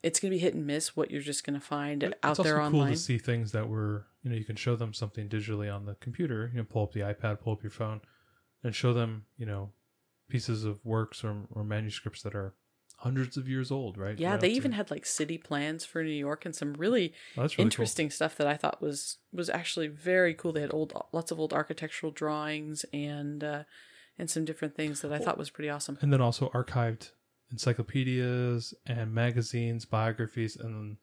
[0.03, 2.38] it's going to be hit and miss what you're just going to find But out
[2.38, 4.92] it's there also cool to see things that were, you know, you can show them
[4.92, 6.51] something digitally on the computer.
[6.53, 8.03] You know, pull up the iPad, pull up your phone,
[8.62, 9.70] and show them, you know,
[10.29, 12.55] pieces of works or, or manuscripts that are
[12.96, 14.18] hundreds of years old, right?
[14.18, 16.72] Yeah, Right they up to- even had like city plans for New York and some
[16.74, 20.52] really Oh, really interesting stuff that I thought was was actually very cool.
[20.52, 23.64] They had old lots of old architectural drawings and uh
[24.18, 25.98] and some different things that I thought was pretty awesome.
[26.00, 27.11] And then also archived
[27.50, 30.96] encyclopedias and magazines, biographies, and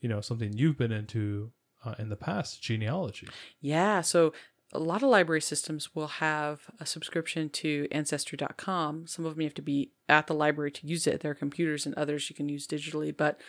[0.00, 1.52] you know, something you've been into
[1.84, 3.28] uh, in the past, genealogy.
[3.60, 4.32] Yeah, so
[4.72, 9.06] a lot of library systems will have a subscription to ancestry.com.
[9.06, 11.86] Some of them you have to be at the library to use it their computers
[11.86, 13.40] and others you can use digitally, but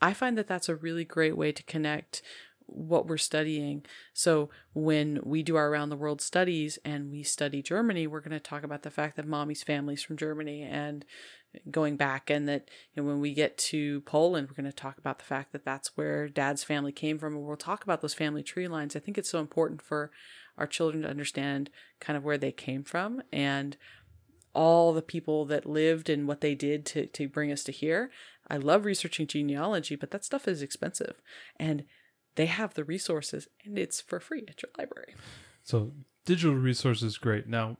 [0.00, 2.22] I find that that's a really great way to connect
[2.66, 3.84] what we're studying.
[4.12, 8.30] So when we do our around the world studies and we study Germany, we're going
[8.32, 11.04] to talk about the fact that mommy's family's from Germany and
[11.70, 14.98] going back and that you know, when we get to Poland, we're going to talk
[14.98, 18.14] about the fact that that's where dad's family came from and we'll talk about those
[18.14, 18.94] family tree lines.
[18.94, 20.10] I think it's so important for
[20.56, 23.76] our children to understand kind of where they came from and
[24.54, 28.10] all the people that lived and what they did to, to bring us to here.
[28.50, 31.20] I love researching genealogy, but that stuff is expensive.
[31.56, 31.84] And
[32.34, 35.14] they have the resources and it's for free at your library.
[35.62, 35.92] So
[36.24, 37.46] digital resources great.
[37.46, 37.78] Now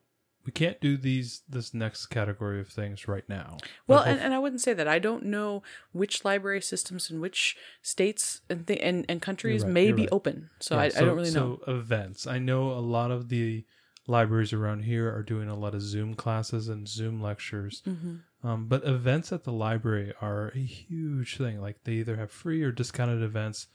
[0.49, 3.59] we can't do these this next category of things right now.
[3.87, 4.89] Well, and, and I wouldn't say that.
[4.89, 9.71] I don't know which library systems in which states and th- and, and countries right,
[9.71, 10.09] may be right.
[10.11, 10.49] open.
[10.59, 11.61] So Yeah, I, I don't really know.
[11.67, 12.27] So events.
[12.27, 13.67] I know a lot of the
[14.07, 17.83] libraries around here are doing a lot of Zoom classes and Zoom lectures.
[17.87, 18.49] Mm-hmm.
[18.49, 21.61] Um, but events at the library are a huge thing.
[21.61, 23.67] Like they either have free or discounted events,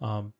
[0.00, 0.32] um,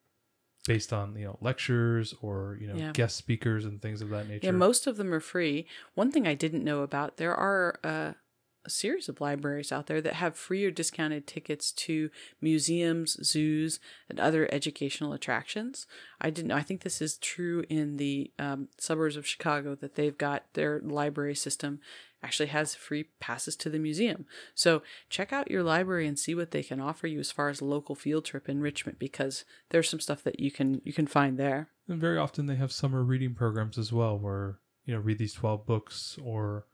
[0.67, 2.93] based on you know lectures or you know Yeah.
[2.93, 4.47] guest speakers and things of that nature.
[4.47, 5.67] Yeah, most of them are free.
[5.95, 8.13] One thing I didn't know about there are uh,
[8.65, 13.81] a series of libraries out there that have free or discounted tickets to museums, zoos,
[14.09, 15.87] and other educational attractions.
[16.21, 16.57] I didn't know.
[16.57, 20.81] I think this is true in the um, suburbs of Chicago that they've got their
[20.81, 21.81] library system
[22.25, 24.25] actually has free passes to the museum.
[24.55, 27.61] So check out your library and see what they can offer you as far as
[27.61, 31.69] local field trip enrichment because there's some stuff that you can you can find there.
[31.87, 35.35] And very often they have summer reading programs as well, where you know read these
[35.35, 36.65] twelve books or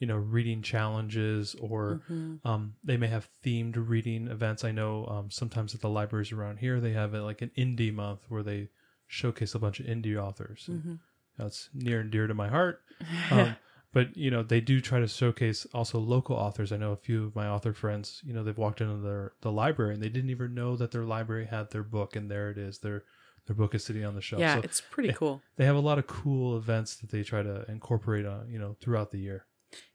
[0.00, 2.40] you know reading challenges or Mhm.
[2.44, 4.64] um, they may have themed reading events.
[4.64, 7.94] I know um, sometimes at the libraries around here they have uh, like an indie
[7.94, 8.70] month where they
[9.06, 10.68] showcase a bunch of indie authors.
[10.68, 10.98] Mhm.
[11.36, 12.82] That's near and dear to my heart.
[13.30, 13.56] Um,
[13.92, 16.72] but you know they do try to showcase also local authors.
[16.72, 18.20] I know a few of my author friends.
[18.24, 21.04] You know they've walked into their the library and they didn't even know that their
[21.04, 22.78] library had their book, and there it is.
[22.78, 23.04] Their
[23.46, 24.40] their book is sitting on the shelf.
[24.40, 25.42] yeah, So it's pretty cool.
[25.56, 28.76] they have a lot of cool events that they try to incorporate on you know
[28.80, 29.46] throughout the year.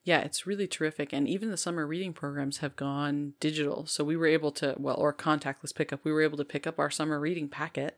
[0.04, 1.12] Yeah, it's really terrific.
[1.12, 3.86] And even the summer reading programs have gone digital.
[3.88, 6.80] So we were able to, well, or contactless pickup, we were able to pick up
[6.80, 7.98] our summer reading packet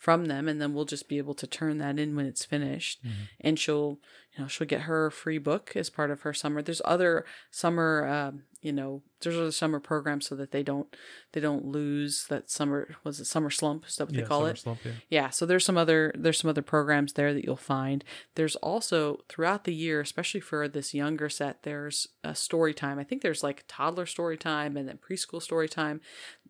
[0.00, 3.00] from them and then we'll just be able to turn that in when it's finished.
[3.38, 3.98] And she'll
[4.34, 6.62] you know she'll get her free book as part of her summer.
[6.62, 10.96] There's other summer um, you know there's other summer programs so that they don't
[11.32, 13.84] they don't lose that summer was it summer slump?
[13.86, 14.58] Is that what they call Summer it?
[14.58, 14.92] Slump, yeah.
[15.10, 18.02] yeah so there's some other there's some other programs there that you'll find.
[18.36, 22.98] There's also throughout the year especially for this younger set there's a story time.
[22.98, 26.00] I think there's like toddler story time and then preschool story time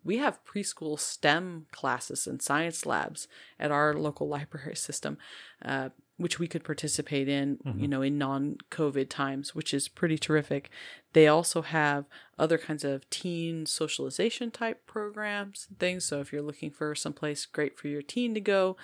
[0.03, 3.27] we have preschool stem classes and science labs
[3.59, 5.17] at our local library system
[5.63, 10.69] uh, which we could participate in you know in non-covid times which is pretty terrific.
[11.13, 12.05] They also have
[12.37, 16.05] other kinds of teen socialization type programs and things.
[16.05, 18.77] So if you're looking for someplace great for your teen to go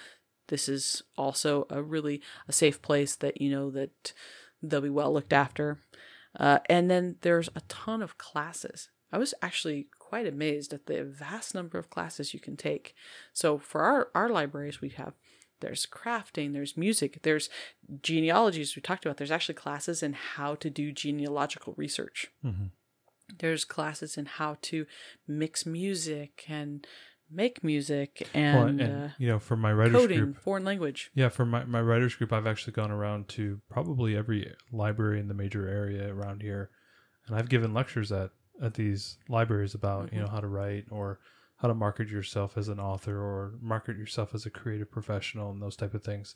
[0.47, 4.13] this is also a really a safe place that you know that
[4.61, 5.79] they'll be well looked after.
[6.37, 8.89] Uh, and then there's a ton of classes.
[9.11, 12.85] I was actually quite amazed at the vast number of classes you can take.
[13.33, 15.13] So for our, our libraries we have
[15.59, 17.49] there's crafting there's music there's
[18.01, 22.27] genealogies we talked about there's actually classes in how to do genealogical research.
[22.45, 22.69] Mhm.
[23.39, 24.85] there's classes in how to
[25.27, 26.87] mix music and
[27.29, 31.11] make music and, Well, and uh, you know, for my writers coding group, foreign language.
[31.13, 35.27] Yeah, for my, my writers group, I've actually gone around to probably every library in
[35.27, 36.69] the major area around here,
[37.25, 38.29] and I've given lectures at
[38.61, 41.19] at these libraries about you know how to write or
[41.57, 45.61] how to market yourself as an author or market yourself as a creative professional and
[45.61, 46.35] those type of things.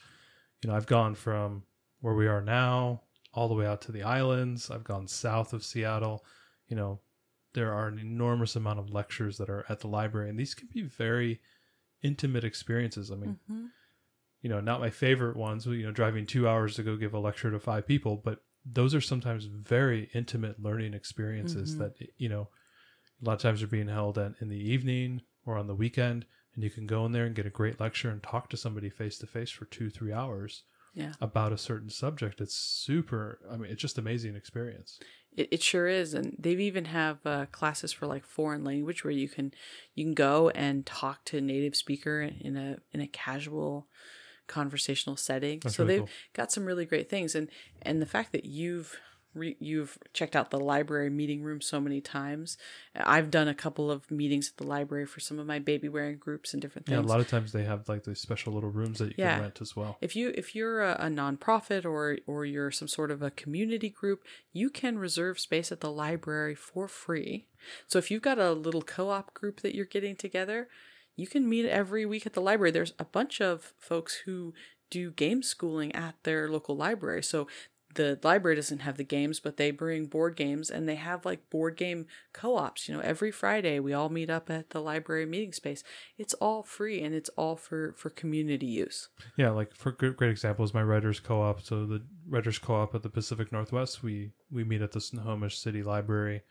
[0.62, 1.64] You know, I've gone from
[2.00, 3.02] where we are now
[3.34, 4.70] all the way out to the islands.
[4.72, 6.26] I've gone south of Seattle.
[6.68, 7.00] You know,
[7.54, 10.68] there are an enormous amount of lectures that are at the library, and these can
[10.74, 11.40] be very
[12.02, 13.12] intimate experiences.
[13.12, 13.70] I mean, Mhm.
[14.42, 17.20] you know, not my favorite ones, you know, driving two hours to go give a
[17.20, 21.78] lecture to five people, but those are sometimes very intimate learning experiences Mhm.
[21.80, 22.50] that, you know,
[23.21, 26.26] a lot of times are being held at, in the evening or on the weekend.
[26.56, 28.89] And you can go in there and get a great lecture and talk to somebody
[28.89, 32.41] face to face for two, three hours yeah about a certain subject.
[32.41, 35.02] It's super, I mean, it's just amazing experience.
[35.36, 39.12] It, it sure is, and they've even have uh, classes for like foreign language where
[39.12, 39.54] you can
[39.95, 43.88] you can go and talk to a native speaker in a in a casual
[44.52, 45.60] conversational setting.
[45.62, 46.10] That's so really they've cool.
[46.34, 47.48] got some really great things, and
[47.82, 49.00] and the fact that you've
[49.34, 52.58] re- you've checked out the library meeting room so many times.
[52.96, 56.18] I've done a couple of meetings at the library for some of my baby wearing
[56.18, 56.98] groups and different things.
[57.00, 59.36] Yeah, a lot of times they have like these special little rooms that you Yeah.
[59.36, 59.98] can rent as well.
[60.02, 63.90] If you if you're a, a nonprofit or or you're some sort of a community
[63.90, 67.46] group, you can reserve space at the library for free.
[67.88, 70.68] So if you've got a little co-op group that you're getting together,
[71.15, 72.71] you can meet every week at the library.
[72.71, 74.54] There's a bunch of folks who
[74.89, 77.24] do game schooling at their local library.
[77.24, 77.47] So
[77.95, 81.50] the library doesn't have the games, but they bring board games and they have like
[81.50, 82.88] board game co-ops.
[82.88, 85.84] You know, every Friday we all meet up at the library meeting space.
[86.17, 89.10] It's all free and it's all for for community use.
[89.38, 91.62] Yeah, like for great, great example is my writers co-op.
[91.62, 95.84] So the writers co-op at the Pacific Northwest, we we meet at the Snohomish City
[95.84, 96.41] Library,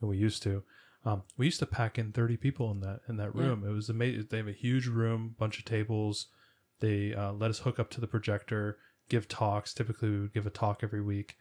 [0.00, 0.62] and we used to.
[1.04, 3.42] Um, we used to pack in thirty people in that in that Yeah.
[3.42, 3.64] room.
[3.64, 4.26] It was amazing.
[4.30, 6.28] They have a huge room, bunch of tables.
[6.80, 9.74] They uh, let us hook up to the projector, give talks.
[9.74, 11.36] Typically, we would give a talk every week,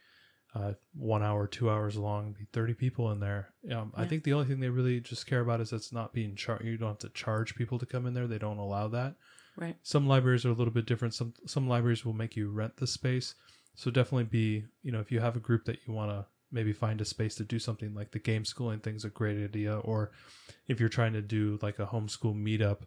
[0.54, 3.54] uh, one hour, two hours long, be 30 people in there.
[3.72, 6.36] Um, I think the only thing they really just care about is it's not being
[6.36, 6.66] charged.
[6.66, 8.28] You don't have to charge people to come in there.
[8.28, 9.16] They don't allow that.
[9.56, 9.76] Right.
[9.82, 11.14] Some libraries are a little bit different.
[11.14, 13.36] Some some libraries will make you rent the space.
[13.76, 16.72] So definitely be, you know, if you have a group that you want to maybe
[16.72, 19.80] find a space to do something like the game schooling thing's a great idea.
[19.80, 20.12] Or
[20.68, 22.82] if you're trying to do like a homeschool meetup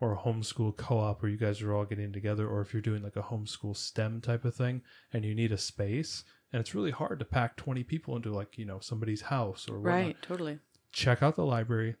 [0.00, 3.02] or a homeschool co-op where you guys are all getting together, or if you're doing
[3.02, 6.90] like a homeschool STEM type of thing and you need a space and it's really
[6.90, 10.22] hard to pack 20 people into like, you know, somebody's house or whatnot Right.
[10.22, 10.58] Totally.
[10.92, 11.96] check out the library.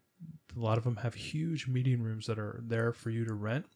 [0.56, 3.66] A lot of them have huge meeting rooms that are there for you to rent.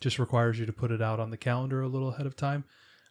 [0.00, 2.64] Just requires you to put it out on the calendar a little ahead of time.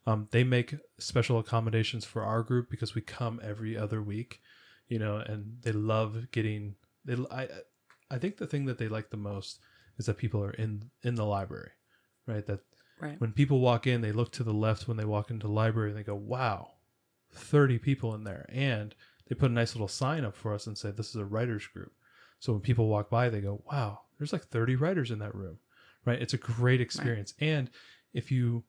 [0.08, 4.42] Um, they make special accommodations for our group because we come every other week,
[4.88, 6.76] you know, and they love getting.
[7.06, 7.48] They, I,
[8.10, 9.60] I think the thing that they like the most
[9.98, 11.72] is that people are in in the library,
[12.26, 12.46] right?
[12.46, 12.62] That
[13.00, 13.20] Right.
[13.20, 15.90] when people walk in, they look to the left when they walk into the library
[15.90, 16.74] and they go, "Wow,
[17.32, 18.94] thirty people in there," and
[19.28, 21.66] they put a nice little sign up for us and say, "This is a writers
[21.66, 21.94] group."
[22.38, 25.58] So when people walk by, they go, "Wow, there's like thirty writers in that room,"
[26.06, 26.22] right?
[26.22, 27.72] It's a great experience, and
[28.14, 28.64] if you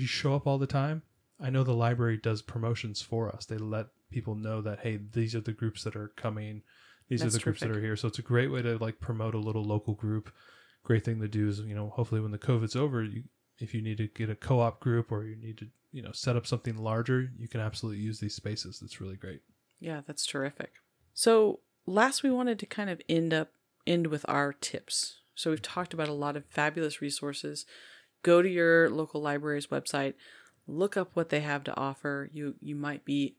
[0.00, 1.02] you show up all the time,
[1.40, 3.46] I know the library does promotions for us.
[3.46, 6.62] They let people know that hey, these are the groups that are coming.
[7.08, 7.96] These That's are the groups that are here.
[7.96, 10.32] So it's a great way to like promote a little local group.
[10.84, 13.24] Great thing to do is you know hopefully when the COVID's over, you
[13.58, 16.36] if you need to get a co-op group or you need to you know set
[16.36, 18.78] up something larger, you can absolutely use these spaces.
[18.80, 19.40] That's really great.
[19.80, 20.72] Yeah, that's terrific.
[21.12, 23.50] So last we wanted to kind of end up
[23.86, 25.18] end with our tips.
[25.34, 27.66] So we've talked about a lot of fabulous resources.
[28.22, 30.14] Go to your local library's website,
[30.66, 32.28] look up what they have to offer.
[32.32, 33.36] You you might be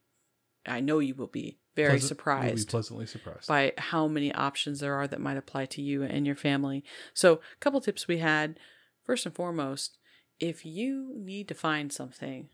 [0.66, 3.48] I know you will be very Pleasant- you'll be surprised pleasantly surprised.
[3.48, 6.84] by how many options there are that might apply to you and your family.
[7.14, 8.60] So, a couple tips we had.
[9.04, 9.98] First and foremost,
[10.40, 12.48] if you need to find something,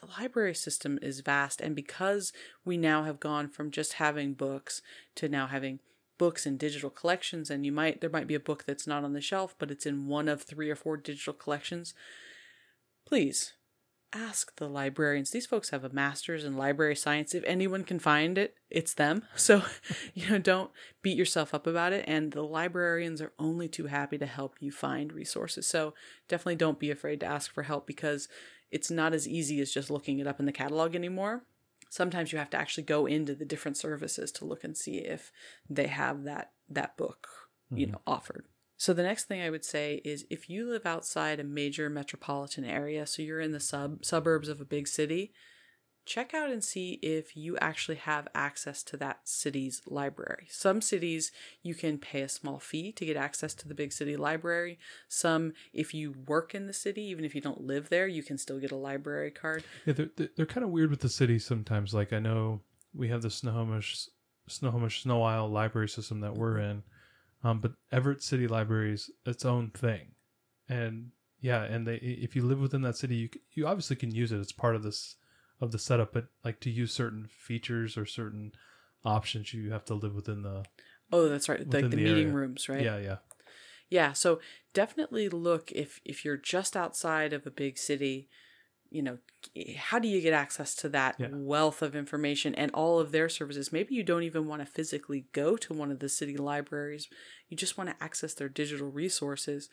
[0.00, 1.62] the library system is vast.
[1.62, 4.82] And because we now have gone from just having books
[5.14, 5.80] to now having
[6.18, 9.12] books in digital collections, and you might, there might be a book that's not on
[9.12, 11.94] the shelf, but it's in one of three or four digital collections,
[13.06, 13.52] please
[14.12, 15.30] ask the librarians.
[15.30, 17.34] These folks have a master's in library science.
[17.34, 19.22] If anyone can find it, it's them.
[19.36, 19.62] So,
[20.14, 20.70] you know, don't
[21.02, 22.04] beat yourself up about it.
[22.08, 25.66] And the librarians are only too happy to help you find resources.
[25.66, 25.94] So
[26.28, 28.28] definitely don't be afraid to ask for help because
[28.70, 31.44] it's not as easy as just looking it up in the catalog anymore.
[31.96, 35.32] Sometimes you have to actually go into the different services to look and see if
[35.70, 37.26] they have that that book,
[37.70, 37.92] you mm-hmm.
[37.92, 38.44] know, offered.
[38.76, 42.66] So the next thing I would say is if you live outside a major metropolitan
[42.66, 45.32] area, so you're in the sub suburbs of a big city,
[46.06, 50.46] check out and see if you actually have access to that city's library.
[50.48, 54.16] Some cities you can pay a small fee to get access to the big city
[54.16, 54.78] library.
[55.08, 58.38] Some if you work in the city, even if you don't live there, you can
[58.38, 59.64] still get a library card.
[59.84, 61.92] Yeah, they're they're, kind of weird with the cities sometimes.
[61.92, 62.60] Like I know
[62.94, 64.08] we have the Snohomish
[64.48, 66.84] Snohomish Sno-Isle library system that we're in,
[67.42, 70.12] um, but Everett City Library is its own thing,
[70.68, 74.30] and yeah, and they if you live within that city, you you obviously can use
[74.30, 74.38] it.
[74.38, 75.16] It's part of this
[75.60, 78.52] of the setup, but like to use certain features or certain
[79.04, 80.64] options, you have to live within the
[81.12, 81.60] Oh, that's right.
[81.60, 82.34] Like the the meeting area.
[82.34, 82.84] rooms, right?
[82.84, 83.16] yeah yeah
[83.88, 84.40] Yeah, so
[84.74, 88.28] definitely look if if you're just outside of a big city,
[88.90, 89.18] you know,
[89.76, 91.28] how do you get access to that Yeah.
[91.30, 93.72] wealth of information and all of their services?
[93.72, 97.08] Maybe you don't even want to physically go to one of the city libraries.
[97.48, 99.68] You just want to access their digital resources.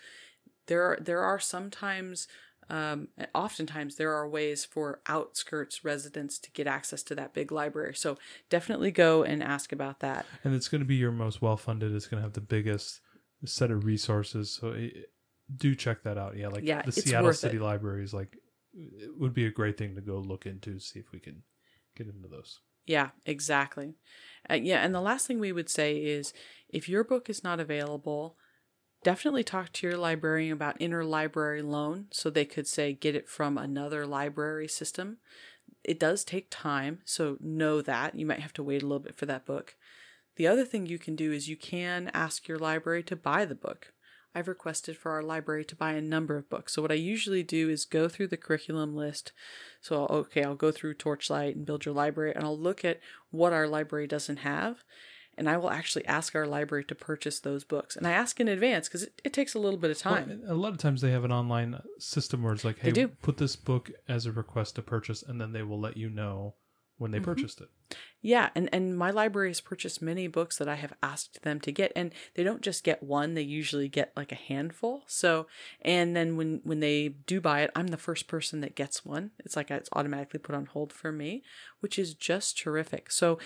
[0.68, 2.28] There are there are sometimes
[2.70, 7.96] um, oftentimes there are ways for outskirts residents to get access to that big library.
[7.96, 8.18] So
[8.50, 10.26] definitely go and ask about that.
[10.44, 11.94] and it's going to be your most well funded.
[11.94, 13.02] It's going to have the biggest
[13.46, 14.52] set of resources.
[14.52, 15.10] So it,
[15.56, 16.38] do check that out.
[16.38, 17.62] Yeah, like Yeah, the Seattle City it.
[17.62, 18.38] Library is like
[18.74, 21.44] it would be a great thing to go look into, see if we can
[21.96, 22.60] get into those.
[22.86, 23.96] Yeah, exactly.
[24.50, 26.34] Uh, yeah, and the last thing we would say is
[26.70, 28.36] if your book is not available,
[29.04, 33.58] definitely talk to your librarian about interlibrary loan so they could say get it from
[33.58, 35.18] another library system.
[35.84, 38.16] It does take time, so know that.
[38.16, 39.76] You might have to wait a little bit for that book.
[40.36, 43.56] The other thing you can do is you can ask your library to buy the
[43.56, 43.94] book.
[44.36, 46.74] I've requested for our library to buy a number of books.
[46.74, 49.32] So what I usually do is go through the curriculum list.
[49.80, 53.00] So okay, I'll go through Torchlight and Build Your Library and I'll look at
[53.30, 54.84] what our library doesn't have.
[55.38, 57.96] And I will actually ask our library to purchase those books.
[57.96, 60.42] And I ask in advance because it, it takes a little bit of time.
[60.44, 63.08] Well, a lot of times they have an online system where it's like, hey, do.
[63.08, 66.56] put this book as a request to purchase, and then they will let you know
[66.98, 67.26] when they Mm-hmm.
[67.26, 67.70] purchased it.
[68.22, 71.72] Yeah, and and my library has purchased many books that I have asked them to
[71.72, 75.04] get, and they don't just get one; they usually get like a handful.
[75.08, 75.48] So,
[75.82, 79.32] and then when when they do buy it, I'm the first person that gets one.
[79.40, 81.44] It's like it's automatically put on hold for me,
[81.82, 83.12] which is just terrific.
[83.12, 83.38] So,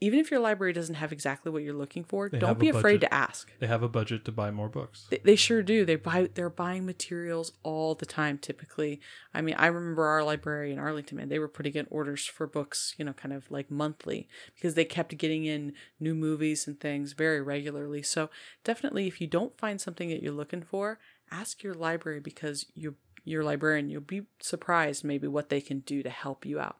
[0.00, 3.00] even if your library doesn't have exactly what you're looking for, They don't be afraid
[3.00, 3.00] budget.
[3.02, 3.52] to ask.
[3.58, 5.06] They have a budget to buy more books.
[5.10, 5.84] They, they sure do.
[5.84, 9.00] They buy they're buying materials all the time typically.
[9.32, 12.46] I mean, I remember our library in Arlington, man, they were putting in orders for
[12.46, 16.78] books, you know, kind of like monthly because they kept getting in new movies and
[16.78, 18.02] things very regularly.
[18.02, 18.30] So,
[18.64, 20.98] definitely if you don't find something that you're looking for,
[21.30, 26.02] ask your library because you your librarian, you'll be surprised maybe what they can do
[26.02, 26.76] to help you out.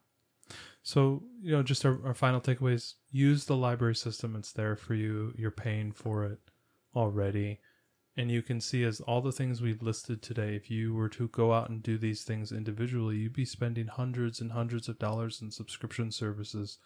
[0.84, 4.36] So, you know, just our, our final takeaways use the library system.
[4.36, 5.32] It's there for you.
[5.34, 6.38] You're paying for it
[6.94, 7.60] already.
[8.18, 11.28] And you can see as all the things we've listed today, if you were to
[11.28, 15.40] go out and do these things individually, you'd be spending hundreds and hundreds of dollars
[15.40, 16.78] in subscription services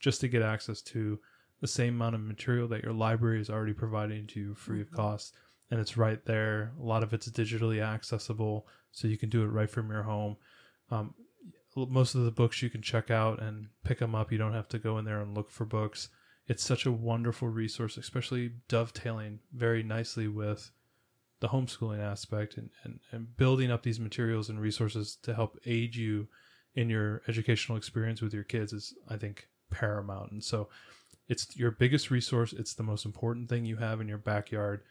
[0.00, 1.20] just to get access to
[1.60, 4.90] the same amount of material that your library is already providing to you free of
[4.90, 5.36] cost.
[5.70, 6.72] And it's right there.
[6.78, 10.36] A lot of it's digitally accessible, so you can do it right from your home.
[10.90, 11.14] Um,
[11.76, 14.30] most of the books you can check out and pick them up.
[14.30, 16.08] You don't have to go in there and look for books.
[16.46, 20.70] It's such a wonderful resource, especially dovetailing very nicely with
[21.40, 25.94] the homeschooling aspect and, and, and building up these materials and resources to help aid
[25.94, 26.28] you
[26.74, 30.32] in your educational experience with your kids is, I think, paramount.
[30.32, 30.68] And so
[31.28, 32.52] it's your biggest resource.
[32.52, 34.82] It's the most important thing you have in your backyard.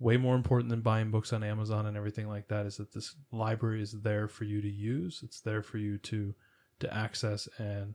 [0.00, 3.16] Way more important than buying books on Amazon and everything like that is that this
[3.32, 5.20] library is there for you to use.
[5.24, 6.34] It's there for you to
[6.80, 7.94] to access and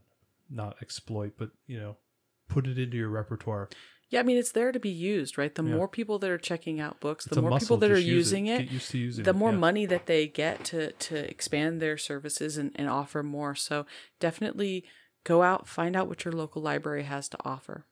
[0.50, 1.96] not exploit, but you know,
[2.48, 3.70] put it into your repertoire.
[4.10, 5.54] Yeah, I mean it's there to be used, right?
[5.54, 5.74] The Yeah.
[5.76, 7.66] more people that are checking out books, the more muscle.
[7.66, 9.36] people that are Just use using it, to using the it.
[9.36, 9.56] more yeah.
[9.56, 13.54] money that they get to to expand their services and, and offer more.
[13.54, 13.86] So
[14.20, 14.84] definitely
[15.24, 17.86] go out, find out what your local library has to offer.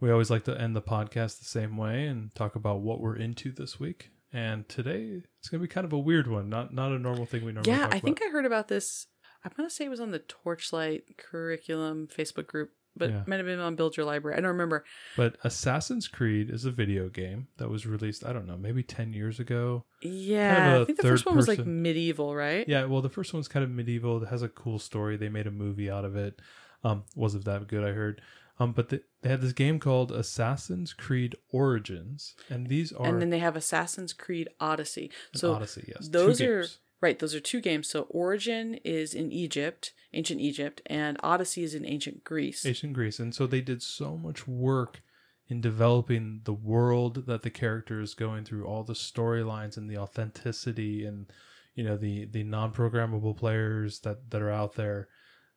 [0.00, 3.16] We always like to end the podcast the same way and talk about what we're
[3.16, 4.10] into this week.
[4.32, 7.26] And today it's going to be kind of a weird one, not not a normal
[7.26, 7.72] thing we normally.
[7.72, 8.20] yeah, I think.
[8.22, 9.06] I heard about this.
[9.44, 13.20] I'm gonna say it was on the Torchlight curriculum Facebook group, but Yeah.
[13.22, 14.36] it might have been on Build Your Library.
[14.36, 14.84] I don't remember.
[15.16, 18.26] But Assassin's Creed is a video game that was released.
[18.26, 19.84] I don't know, maybe ten years ago.
[20.02, 22.68] Yeah, I think the first one was like medieval, right?
[22.68, 24.22] Yeah, well, the first one's kind of medieval.
[24.22, 25.16] It has a cool story.
[25.16, 26.40] They made a movie out of it.
[26.84, 27.84] Um, wasn't that good?
[27.84, 28.20] I heard.
[28.60, 33.20] Um, but they, they had this game called Assassin's Creed Origins, and these are And
[33.20, 35.10] then they have Assassin's Creed Odyssey.
[35.34, 35.84] So Odyssey.
[35.88, 36.66] Yes, those are
[37.00, 37.18] right.
[37.18, 37.88] Those are two games.
[37.88, 42.66] So Origin is in Egypt, ancient Egypt, and Odyssey is in ancient Greece.
[42.66, 45.02] ancient Greece, and so they did so much work
[45.48, 49.96] in developing the world that the character is going through, all the storylines and the
[49.96, 51.26] authenticity, and
[51.74, 55.08] you know the the non-programmable players that that are out there,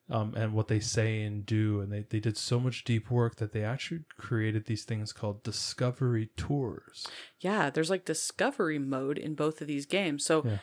[0.09, 3.37] um, and what they say and do, and they they did so much deep work
[3.37, 7.07] that they actually created these things called discovery tours.
[7.39, 10.25] Yeah, there's like discovery mode in both of these games.
[10.25, 10.57] So Yeah.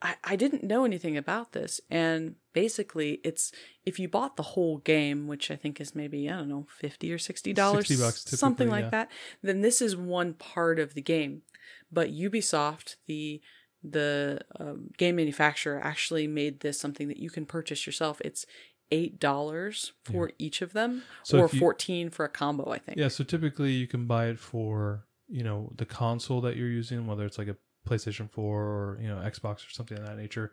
[0.00, 1.80] I, I didn't know anything about this.
[1.90, 3.52] And basically it's
[3.84, 7.12] if you bought the whole game, which I think is maybe, I don't know, fifty
[7.12, 8.90] or sixty dollars, 60 bucks something like yeah.
[8.90, 9.10] that,
[9.42, 11.42] then this is one part of the game.
[11.90, 13.40] But Ubisoft, the
[13.82, 18.20] the um, game manufacturer, actually made this something that you can purchase yourself.
[18.24, 18.46] It's
[18.90, 22.70] eight dollars for each of them, So or you- fourteen for a combo.
[22.70, 22.98] I think.
[22.98, 27.06] Yeah, so typically you can buy it for, you know, the console that you're using,
[27.06, 30.52] whether it's like a PlayStation 4 or, you know, Xbox or something of that nature.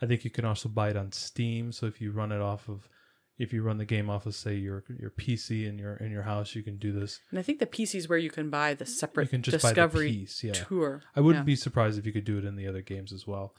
[0.00, 1.72] I think you can also buy it on Steam.
[1.72, 2.88] So if you run it off of
[3.36, 6.22] if you run the game off of say your your PC in your in your
[6.22, 7.20] house, you can do this.
[7.30, 9.60] And I think the PC is where you can buy the separate You can just
[9.62, 10.52] discovery buy the piece, yeah.
[10.52, 11.02] tour.
[11.14, 11.46] I wouldn't Yeah.
[11.46, 13.54] be surprised if you could do it in the other games as well,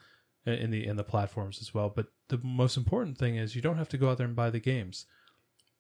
[0.46, 1.90] in the in the platforms as well.
[1.90, 4.50] But the most important thing is you don't have to go out there and buy
[4.50, 5.06] the games.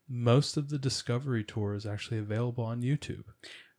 [0.07, 3.25] Most of the discovery tour is actually available on YouTube,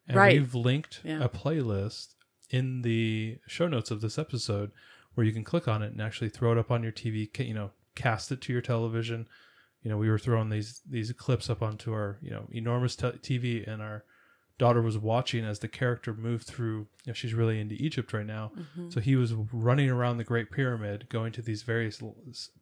[0.07, 0.39] and Right.
[0.39, 1.23] we've linked Yeah.
[1.25, 2.14] a playlist
[2.51, 4.71] in the show notes of this episode
[5.14, 7.29] where you can click on it and actually throw it up on your TV.
[7.45, 9.29] You know, cast it to your television.
[9.83, 13.18] You know, we were throwing these these clips up onto our you know enormous te-
[13.18, 14.05] TV, and our
[14.61, 16.86] daughter was watching as the character moved through.
[17.04, 18.90] You know, she's really into Egypt right now, Mm-hmm.
[18.90, 19.32] so he was
[19.68, 22.00] running around the Great Pyramid, going to these various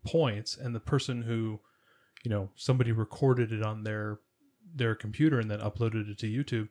[0.07, 1.61] points, and the person who,
[2.25, 4.21] you know, somebody recorded it on their
[4.75, 6.69] their computer and then uploaded it to YouTube.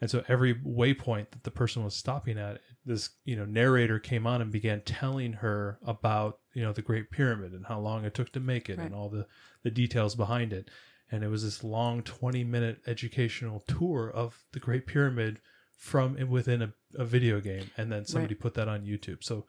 [0.00, 4.26] And so every waypoint that the person was stopping at, this you know narrator came
[4.26, 8.12] on and began telling her about you know the Great Pyramid and how long it
[8.14, 8.86] took to make it Right.
[8.86, 9.26] and all the
[9.62, 10.68] the details behind it.
[11.14, 15.40] And it was this long twenty minute educational tour of the Great Pyramid
[15.76, 19.22] from within a, a video game, and then somebody put that on YouTube.
[19.22, 19.46] So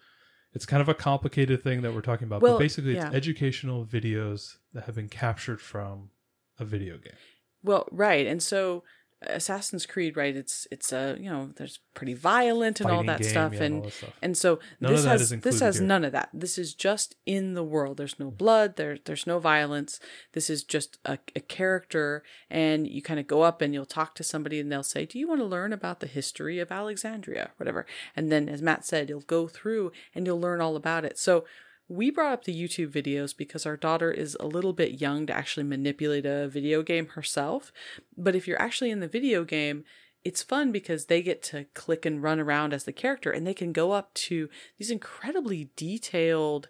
[0.54, 3.08] it's kind of a complicated thing that we're talking about, Well, but basically yeah.
[3.08, 6.12] it's educational videos that have been captured from
[6.60, 7.18] a video game.
[7.64, 8.84] Well, right, and so
[9.30, 10.36] Assassin's Creed, right?
[10.36, 13.76] It's it's a you know there's pretty violent and all that game, stuff, yeah, and
[13.78, 14.14] all that stuff.
[14.22, 15.88] and so None this has this has here.
[15.88, 16.30] none of that.
[16.34, 17.98] This is just in the world.
[17.98, 18.76] There's no blood.
[18.76, 20.00] There there's no violence.
[20.34, 24.16] This is just a, a character, and you kind of go up and you'll talk
[24.16, 27.52] to somebody, and they'll say, "Do you want to learn about the history of Alexandria,
[27.58, 31.18] whatever?" And then, as Matt said, you'll go through and you'll learn all about it.
[31.18, 31.46] So
[31.88, 35.34] we brought up the YouTube videos because our daughter is a little bit young to
[35.34, 37.72] actually manipulate a video game herself.
[38.18, 39.84] But if you're actually in the video game,
[40.24, 43.54] it's fun because they get to click and run around as the character and they
[43.54, 46.70] can go up to these incredibly detailed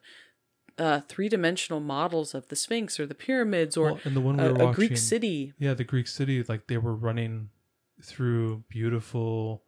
[0.78, 4.44] uh, three-dimensional models of the Sphinx or the pyramids or Well, and the one we
[4.44, 5.54] a, were a watching, Greek city.
[5.58, 7.50] Yeah, the Greek city, like they were running
[8.04, 9.64] through beautiful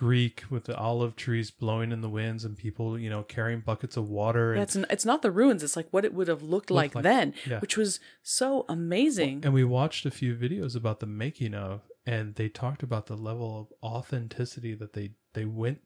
[0.00, 3.98] Greek with the olive trees blowing in the winds and people, you know, carrying buckets
[3.98, 4.54] of water.
[4.54, 5.62] And, That's it's not the ruins.
[5.62, 7.60] It's like what it would have looked like, like- then, yeah.
[7.60, 9.42] which was so amazing.
[9.44, 13.14] and we watched a few videos about the making of, and they talked about the
[13.14, 15.82] level of authenticity that they they went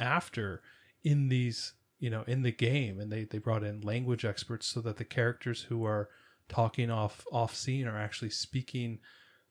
[0.00, 0.60] after
[1.04, 4.80] in these, you know, in the game, and they they brought in language experts so
[4.80, 6.08] that the characters who are
[6.48, 8.98] talking off off scene are actually speaking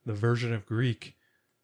[0.05, 1.15] the version of Greek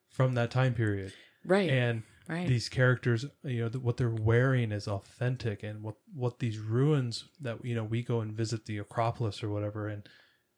[0.09, 1.11] from that time period.
[1.43, 2.47] right, and right.
[2.47, 7.63] these characters you know what they're wearing is authentic and what what these ruins that
[7.63, 10.07] you know we go and visit the acropolis or whatever and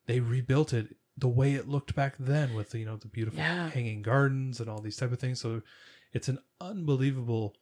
[0.08, 3.70] they rebuilt it the way it looked back then with you know the beautiful Yeah.
[3.70, 5.62] hanging gardens and all these type of things so
[6.14, 7.56] it's an unbelievable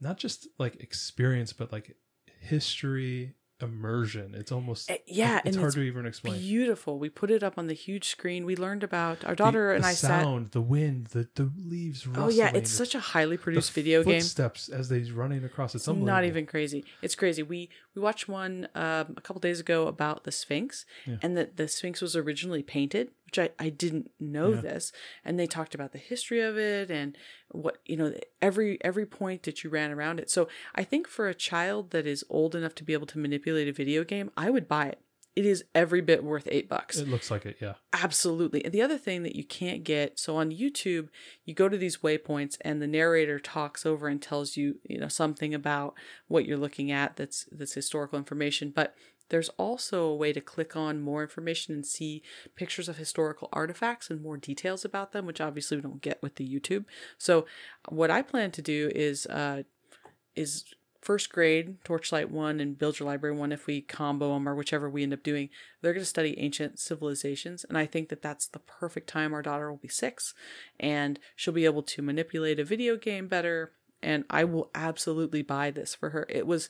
[0.00, 1.96] not just like experience but like
[2.40, 6.98] history immersion it's almost Uh, yeah, it's and hard it's to even explain beautiful.
[6.98, 8.44] We put it up on the huge screen.
[8.44, 10.22] We learned about our The- daughter and the I sat.
[10.22, 14.20] sound the wind the the leaves Oh yeah, it's such a highly produced video game.
[14.20, 16.84] footsteps as they're running across It's not even crazy.
[17.02, 17.42] It's crazy.
[17.42, 21.16] We we watched one um, a couple days ago about the Sphinx, Yeah.
[21.22, 24.60] and that the Sphinx was originally painted, which I I didn't know Yeah.
[24.60, 24.92] this.
[25.24, 27.16] And they talked about the history of it and
[27.50, 30.30] what you know every every point that you ran around it.
[30.30, 33.68] So I think for a child that is old enough to be able to manipulate
[33.68, 35.00] a video game, I would buy it.
[35.36, 36.96] It is every bit worth eight bucks.
[36.96, 37.74] It looks like it, yeah.
[37.92, 38.64] Absolutely.
[38.64, 41.08] And the other thing that you can't get, so on YouTube,
[41.44, 45.08] you go to these waypoints and the narrator talks over and tells you, you know,
[45.08, 45.94] something about
[46.26, 48.96] what you're looking at that's that's historical information, but
[49.28, 52.22] there's also a way to click on more information and see
[52.56, 56.36] pictures of historical artifacts and more details about them, which obviously we don't get with
[56.36, 56.84] the YouTube.
[57.18, 57.46] So
[57.88, 59.62] what I plan to do is uh
[60.34, 60.64] is
[61.00, 64.90] first grade torchlight one and build your library one if we combo them or whichever
[64.90, 65.48] we end up doing
[65.80, 69.42] they're going to study ancient civilizations and i think that that's the perfect time our
[69.42, 70.34] daughter will be six
[70.78, 73.72] and she'll be able to manipulate a video game better
[74.02, 76.68] and i will absolutely buy this for her it was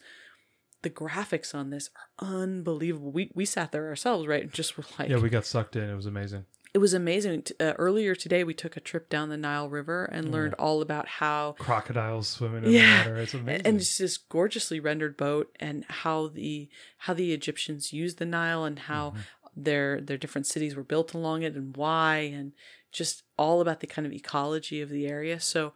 [0.82, 4.84] the graphics on this are unbelievable we, we sat there ourselves right and just were
[4.98, 5.88] like Yeah, we got sucked in.
[5.88, 6.44] It was amazing.
[6.74, 10.30] It was amazing uh, earlier today we took a trip down the nile river and
[10.30, 13.04] learned all about how Crocodiles swimming in Yeah.
[13.04, 13.22] the water.
[13.22, 13.66] It's amazing.
[13.66, 18.64] and it's this gorgeously rendered boat and how the how the Egyptians used the Nile
[18.64, 19.20] and how Mm-hmm.
[19.56, 22.52] their their different cities were built along it and why and
[22.92, 25.40] just all about the kind of ecology of the area.
[25.40, 25.74] So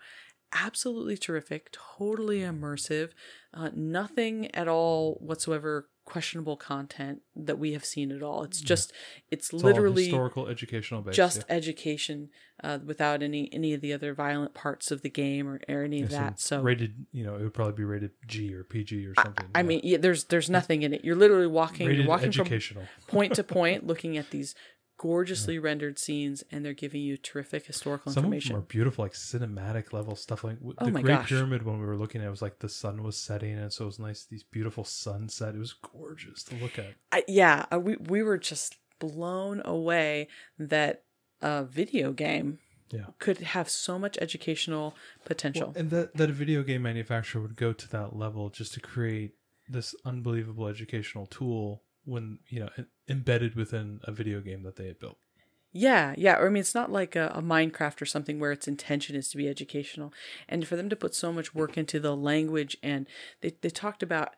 [0.52, 3.10] absolutely terrific, totally immersive,
[3.54, 8.42] uh, nothing at all whatsoever questionable content that we have seen at all.
[8.42, 8.92] It's just
[9.30, 11.16] it's, It's literally historical, educational based.
[11.16, 11.54] just yeah.
[11.56, 12.30] education
[12.62, 16.02] uh, without any any of the other violent parts of the game or, or any
[16.02, 16.40] of Yeah, that.
[16.40, 19.48] So rated, you know, it would probably be rated G or PG or something.
[19.54, 19.62] I yeah.
[19.62, 21.04] mean, there's there's nothing in it.
[21.04, 22.48] You're literally walking, walking from
[23.06, 24.54] point to point, looking at these
[25.02, 28.52] gorgeously rendered scenes, and they're giving you terrific historical Some of information.
[28.52, 30.44] them are beautiful, like cinematic level stuff.
[30.44, 31.28] Like Oh the Great gosh.
[31.28, 33.84] Pyramid, when we were looking at, it was like the sun was setting, and so
[33.84, 34.24] it was nice.
[34.24, 35.56] These beautiful sunset.
[35.56, 36.94] It was gorgeous to look at.
[37.10, 40.28] I, yeah, uh, we we were just blown away
[40.58, 41.02] that
[41.40, 43.06] a video game Yeah.
[43.18, 44.94] could have so much educational
[45.24, 45.68] potential.
[45.68, 48.80] Well, and that that a video game manufacturer would go to that level just to
[48.80, 49.32] create
[49.68, 52.68] this unbelievable educational tool when you know
[53.08, 55.18] embedded within a video game that they had built.
[55.72, 56.36] Yeah, yeah.
[56.36, 59.30] Or I mean, it's not like a, a Minecraft or something where its intention is
[59.30, 60.12] to be educational.
[60.48, 63.06] And for them to put so much work into the language, and
[63.40, 64.34] they, they talked about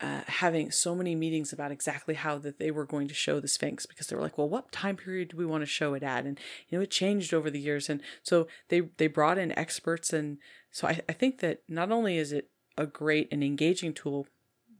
[0.00, 3.48] uh, having so many meetings about exactly how that they were going to show the
[3.48, 6.02] Sphinx because they were like, well, what time period do we want to show it
[6.02, 6.24] at?
[6.24, 6.38] And
[6.68, 10.38] you know, it changed over the years, and so they they brought in experts, and
[10.70, 14.28] so I, I think that not only is it a great and engaging tool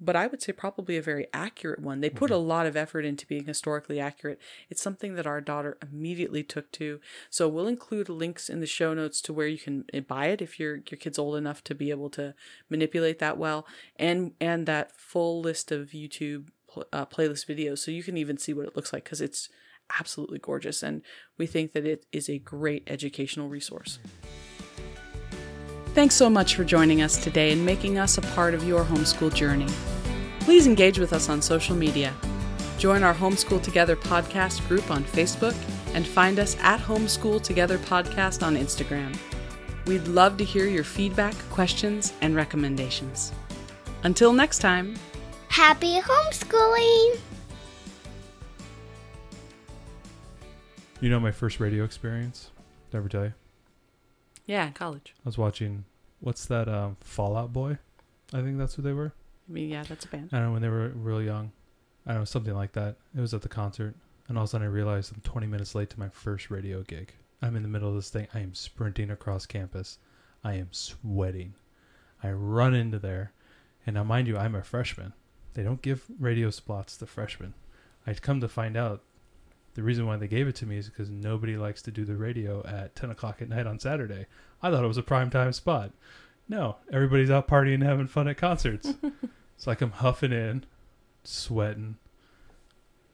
[0.01, 2.01] but I would say probably a very accurate one.
[2.01, 4.41] They put a lot of effort into being historically accurate.
[4.71, 7.01] It's something that our daughter immediately took to.
[7.31, 10.43] So we'll include links in the show notes to where you can uh, buy it
[10.43, 12.35] if your your kid's old enough to be able to
[12.69, 16.49] manipulate that well, and and that full list of YouTube
[16.93, 19.49] uh, playlist videos, so you can even see what it looks like because it's
[19.99, 21.03] absolutely gorgeous, and
[21.37, 23.99] we think that it is a great educational resource.
[25.99, 29.35] Thanks so much for joining us today and making us a part of your homeschool
[29.35, 29.67] journey.
[30.39, 32.15] Please engage with us on social media.
[32.79, 35.57] Join our Homeschool Together podcast group on Facebook
[35.95, 39.19] and find us at Homeschool Together Podcast on Instagram.
[39.87, 43.33] We'd love to hear your feedback, questions, and recommendations.
[44.05, 44.95] Until next time,
[45.49, 47.19] Happy homeschooling!
[51.01, 52.53] You know my first radio experience?
[52.93, 53.33] Never tell you?
[54.49, 55.15] Yeah, college.
[55.19, 55.85] I was watching
[56.21, 57.79] what's that um Fall Out Boy?
[58.33, 59.13] I think that's who they were.
[59.49, 60.31] I mean, yeah, that's a band.
[60.33, 61.53] I don't know when they were real young.
[62.07, 62.97] I don't know something like that.
[63.17, 63.95] It was at the concert,
[64.27, 66.83] and all of a sudden I realized I'm 20 minutes late to my first radio
[66.83, 67.13] gig.
[67.43, 68.27] I'm in the middle of this thing.
[68.35, 69.99] I am sprinting across campus.
[70.43, 71.55] I am sweating.
[72.23, 73.33] I run into there,
[73.87, 75.13] and now mind you, I'm a freshman.
[75.53, 77.53] They don't give radio spots to freshmen.
[78.07, 79.03] I come to find out
[79.79, 82.17] the reason why they gave it to me is because nobody likes to do the
[82.17, 84.27] radio at 10 o'clock at night on Saturday.
[84.61, 85.93] I thought it was a prime time spot.
[86.49, 88.93] No, everybody's out partying and having fun at concerts.
[89.57, 90.65] so I come huffing in,
[91.23, 91.95] sweating.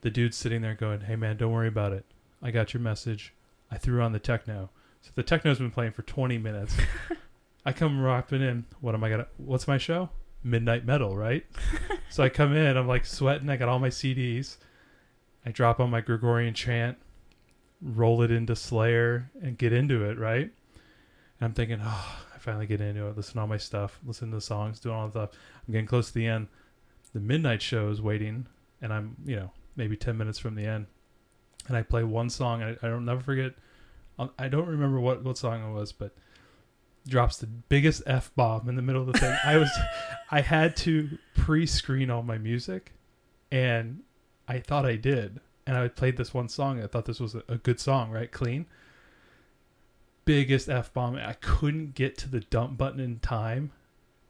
[0.01, 2.07] The dude's sitting there going, "Hey man, don't worry about it.
[2.41, 3.35] I got your message.
[3.71, 4.71] I threw on the techno."
[5.03, 6.75] So the techno's been playing for 20 minutes.
[7.67, 8.65] I come rocking in.
[8.81, 9.27] What am I gonna?
[9.37, 10.09] What's my show?
[10.43, 11.45] Midnight Metal, right?
[12.09, 12.79] so I come in.
[12.79, 13.51] I'm like sweating.
[13.51, 14.57] I got all my CDs.
[15.47, 16.99] I drop on my Gregorian chant,
[17.83, 20.19] roll it into Slayer, and get into it.
[20.19, 20.51] Right?
[21.41, 23.17] And I'm thinking, oh, I finally get into it.
[23.17, 23.99] Listen to all my stuff.
[24.07, 24.81] Listen to the songs.
[24.81, 25.31] Doing all the stuff.
[25.67, 26.49] I'm getting close to the end.
[27.13, 28.47] The midnight show is waiting,
[28.83, 30.87] and I'm you know maybe 10 minutes from the end,
[31.69, 32.63] and I play one song.
[32.63, 33.55] I, I don't never forget.
[34.19, 36.15] um, I don't remember what what song it was, but
[37.07, 39.37] drops the biggest f bomb in the middle of the thing.
[39.45, 39.71] I was,
[40.31, 42.93] I had to pre-screen all my music,
[43.53, 44.01] and
[44.49, 46.83] I thought I did, and I played this one song.
[46.83, 48.31] I thought this was a, good song, right?
[48.31, 48.67] Clean.
[50.25, 51.17] Biggest f bomb.
[51.17, 53.73] I couldn't get to the dump button in time,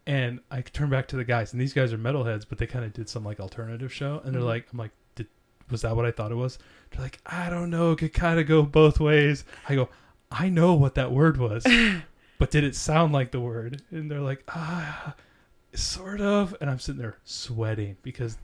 [0.07, 2.85] and I turned back to the guys, and these guys are metalheads, but they kind
[2.85, 4.47] of did some like alternative show, and they're Mhm.
[4.47, 5.29] like, I'm like, did,
[5.71, 6.59] was that what I thought it was?
[6.91, 7.93] They're like, I don't know.
[7.93, 9.45] It could kind of go both ways.
[9.69, 9.89] I go,
[10.33, 11.65] I know what that word was,
[12.39, 13.83] but did it sound like the word?
[13.93, 15.15] And they're like, ah,
[15.75, 16.57] sort of.
[16.61, 18.37] And I'm sitting there sweating because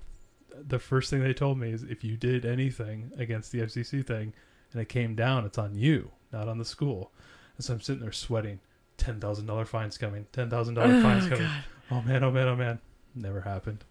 [0.67, 4.33] the first thing they told me is if you did anything against the FCC thing
[4.73, 7.13] and it came down, it's on you, not on the school.
[7.57, 8.61] And so I'm sitting there sweating.
[8.97, 10.27] Ten thousand dollar fines coming.
[10.33, 11.45] Ten thousand dollar oh, fines Oh, coming.
[11.47, 11.65] God.
[11.91, 12.79] Oh man, oh man, oh man.
[13.15, 13.85] Never happened.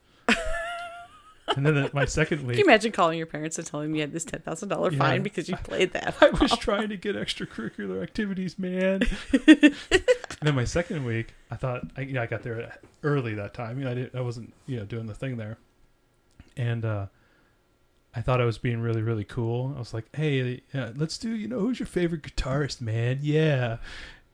[1.56, 2.58] and then the, my second week.
[2.58, 4.92] Can you imagine calling your parents and telling them you had this ten thousand dollar
[4.92, 5.00] Yeah.
[5.00, 6.16] fine because you played that?
[6.22, 9.02] I was trying to get extracurricular activities, man.
[9.34, 9.74] and
[10.42, 13.80] then my second week, I thought, I, you know, I got there early that time.
[13.80, 15.58] You know, I didn't, I wasn't, you know, doing the thing there,
[16.58, 17.08] and uh,
[18.16, 19.74] I thought I was being really, really cool.
[19.76, 23.20] I was like, hey, uh, let's do, you know, who's your favorite guitarist, man?
[23.22, 23.78] Yeah,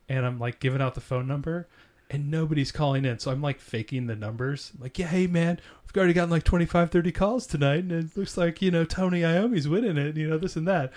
[0.07, 1.68] and I'm like giving out the phone number.
[2.11, 3.18] And nobody's calling in.
[3.18, 4.72] So I'm like faking the numbers.
[4.76, 7.80] I'm like, yeah, hey, man, we've already gotten like 25, 30 calls tonight.
[7.80, 10.93] And it looks like, you know, Tony Iommi's winning it, you know, this and that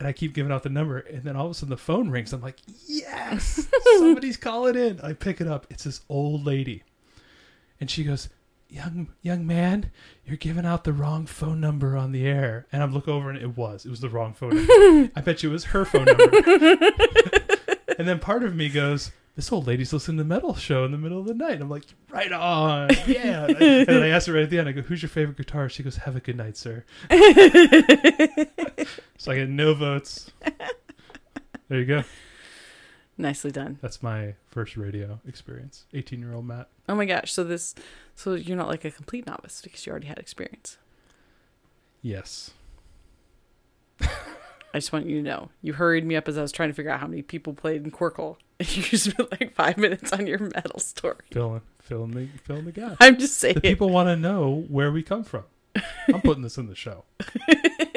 [0.00, 2.08] and I keep giving out the number, and then all of a sudden the phone
[2.08, 2.32] rings.
[2.32, 2.56] I'm like,
[2.86, 3.68] yes,
[3.98, 4.98] somebody's calling in.
[5.02, 5.66] I pick it up.
[5.68, 6.82] It's this old lady,
[7.78, 8.30] and she goes,
[8.70, 9.90] "Young young man,
[10.24, 13.38] you're giving out the wrong phone number on the air." And I look over, and
[13.38, 15.10] it was it was the wrong phone number.
[15.16, 16.24] I bet you it was her phone number.
[17.98, 19.10] and then part of me goes.
[19.36, 21.52] This old lady's listening to metal show in the middle of the night.
[21.52, 23.46] And I'm like, right on, yeah.
[23.46, 24.68] And then I asked her right at the end.
[24.68, 26.84] I go, "Who's your favorite guitarist?" She goes, "Have a good night, sir."
[29.18, 30.30] So I get no votes.
[31.68, 32.02] There you go.
[33.20, 33.78] Nicely done.
[33.82, 35.84] That's my first radio experience.
[35.92, 36.68] 18 year old Matt.
[36.88, 37.32] Oh my gosh.
[37.32, 37.74] So this,
[38.14, 40.78] so you're not like a complete novice because you already had experience.
[42.02, 42.52] Yes.
[44.00, 45.50] I just want you to know.
[45.62, 47.84] You hurried me up as I was trying to figure out how many people played
[47.84, 48.36] in Qwirkle.
[48.60, 51.16] And you spent like five minutes on your metal story.
[51.30, 52.98] Filling, filling the, filling the gap.
[53.00, 53.54] I'm just saying.
[53.54, 55.44] The people want to know where we come from.
[56.08, 57.04] I'm putting this in the show.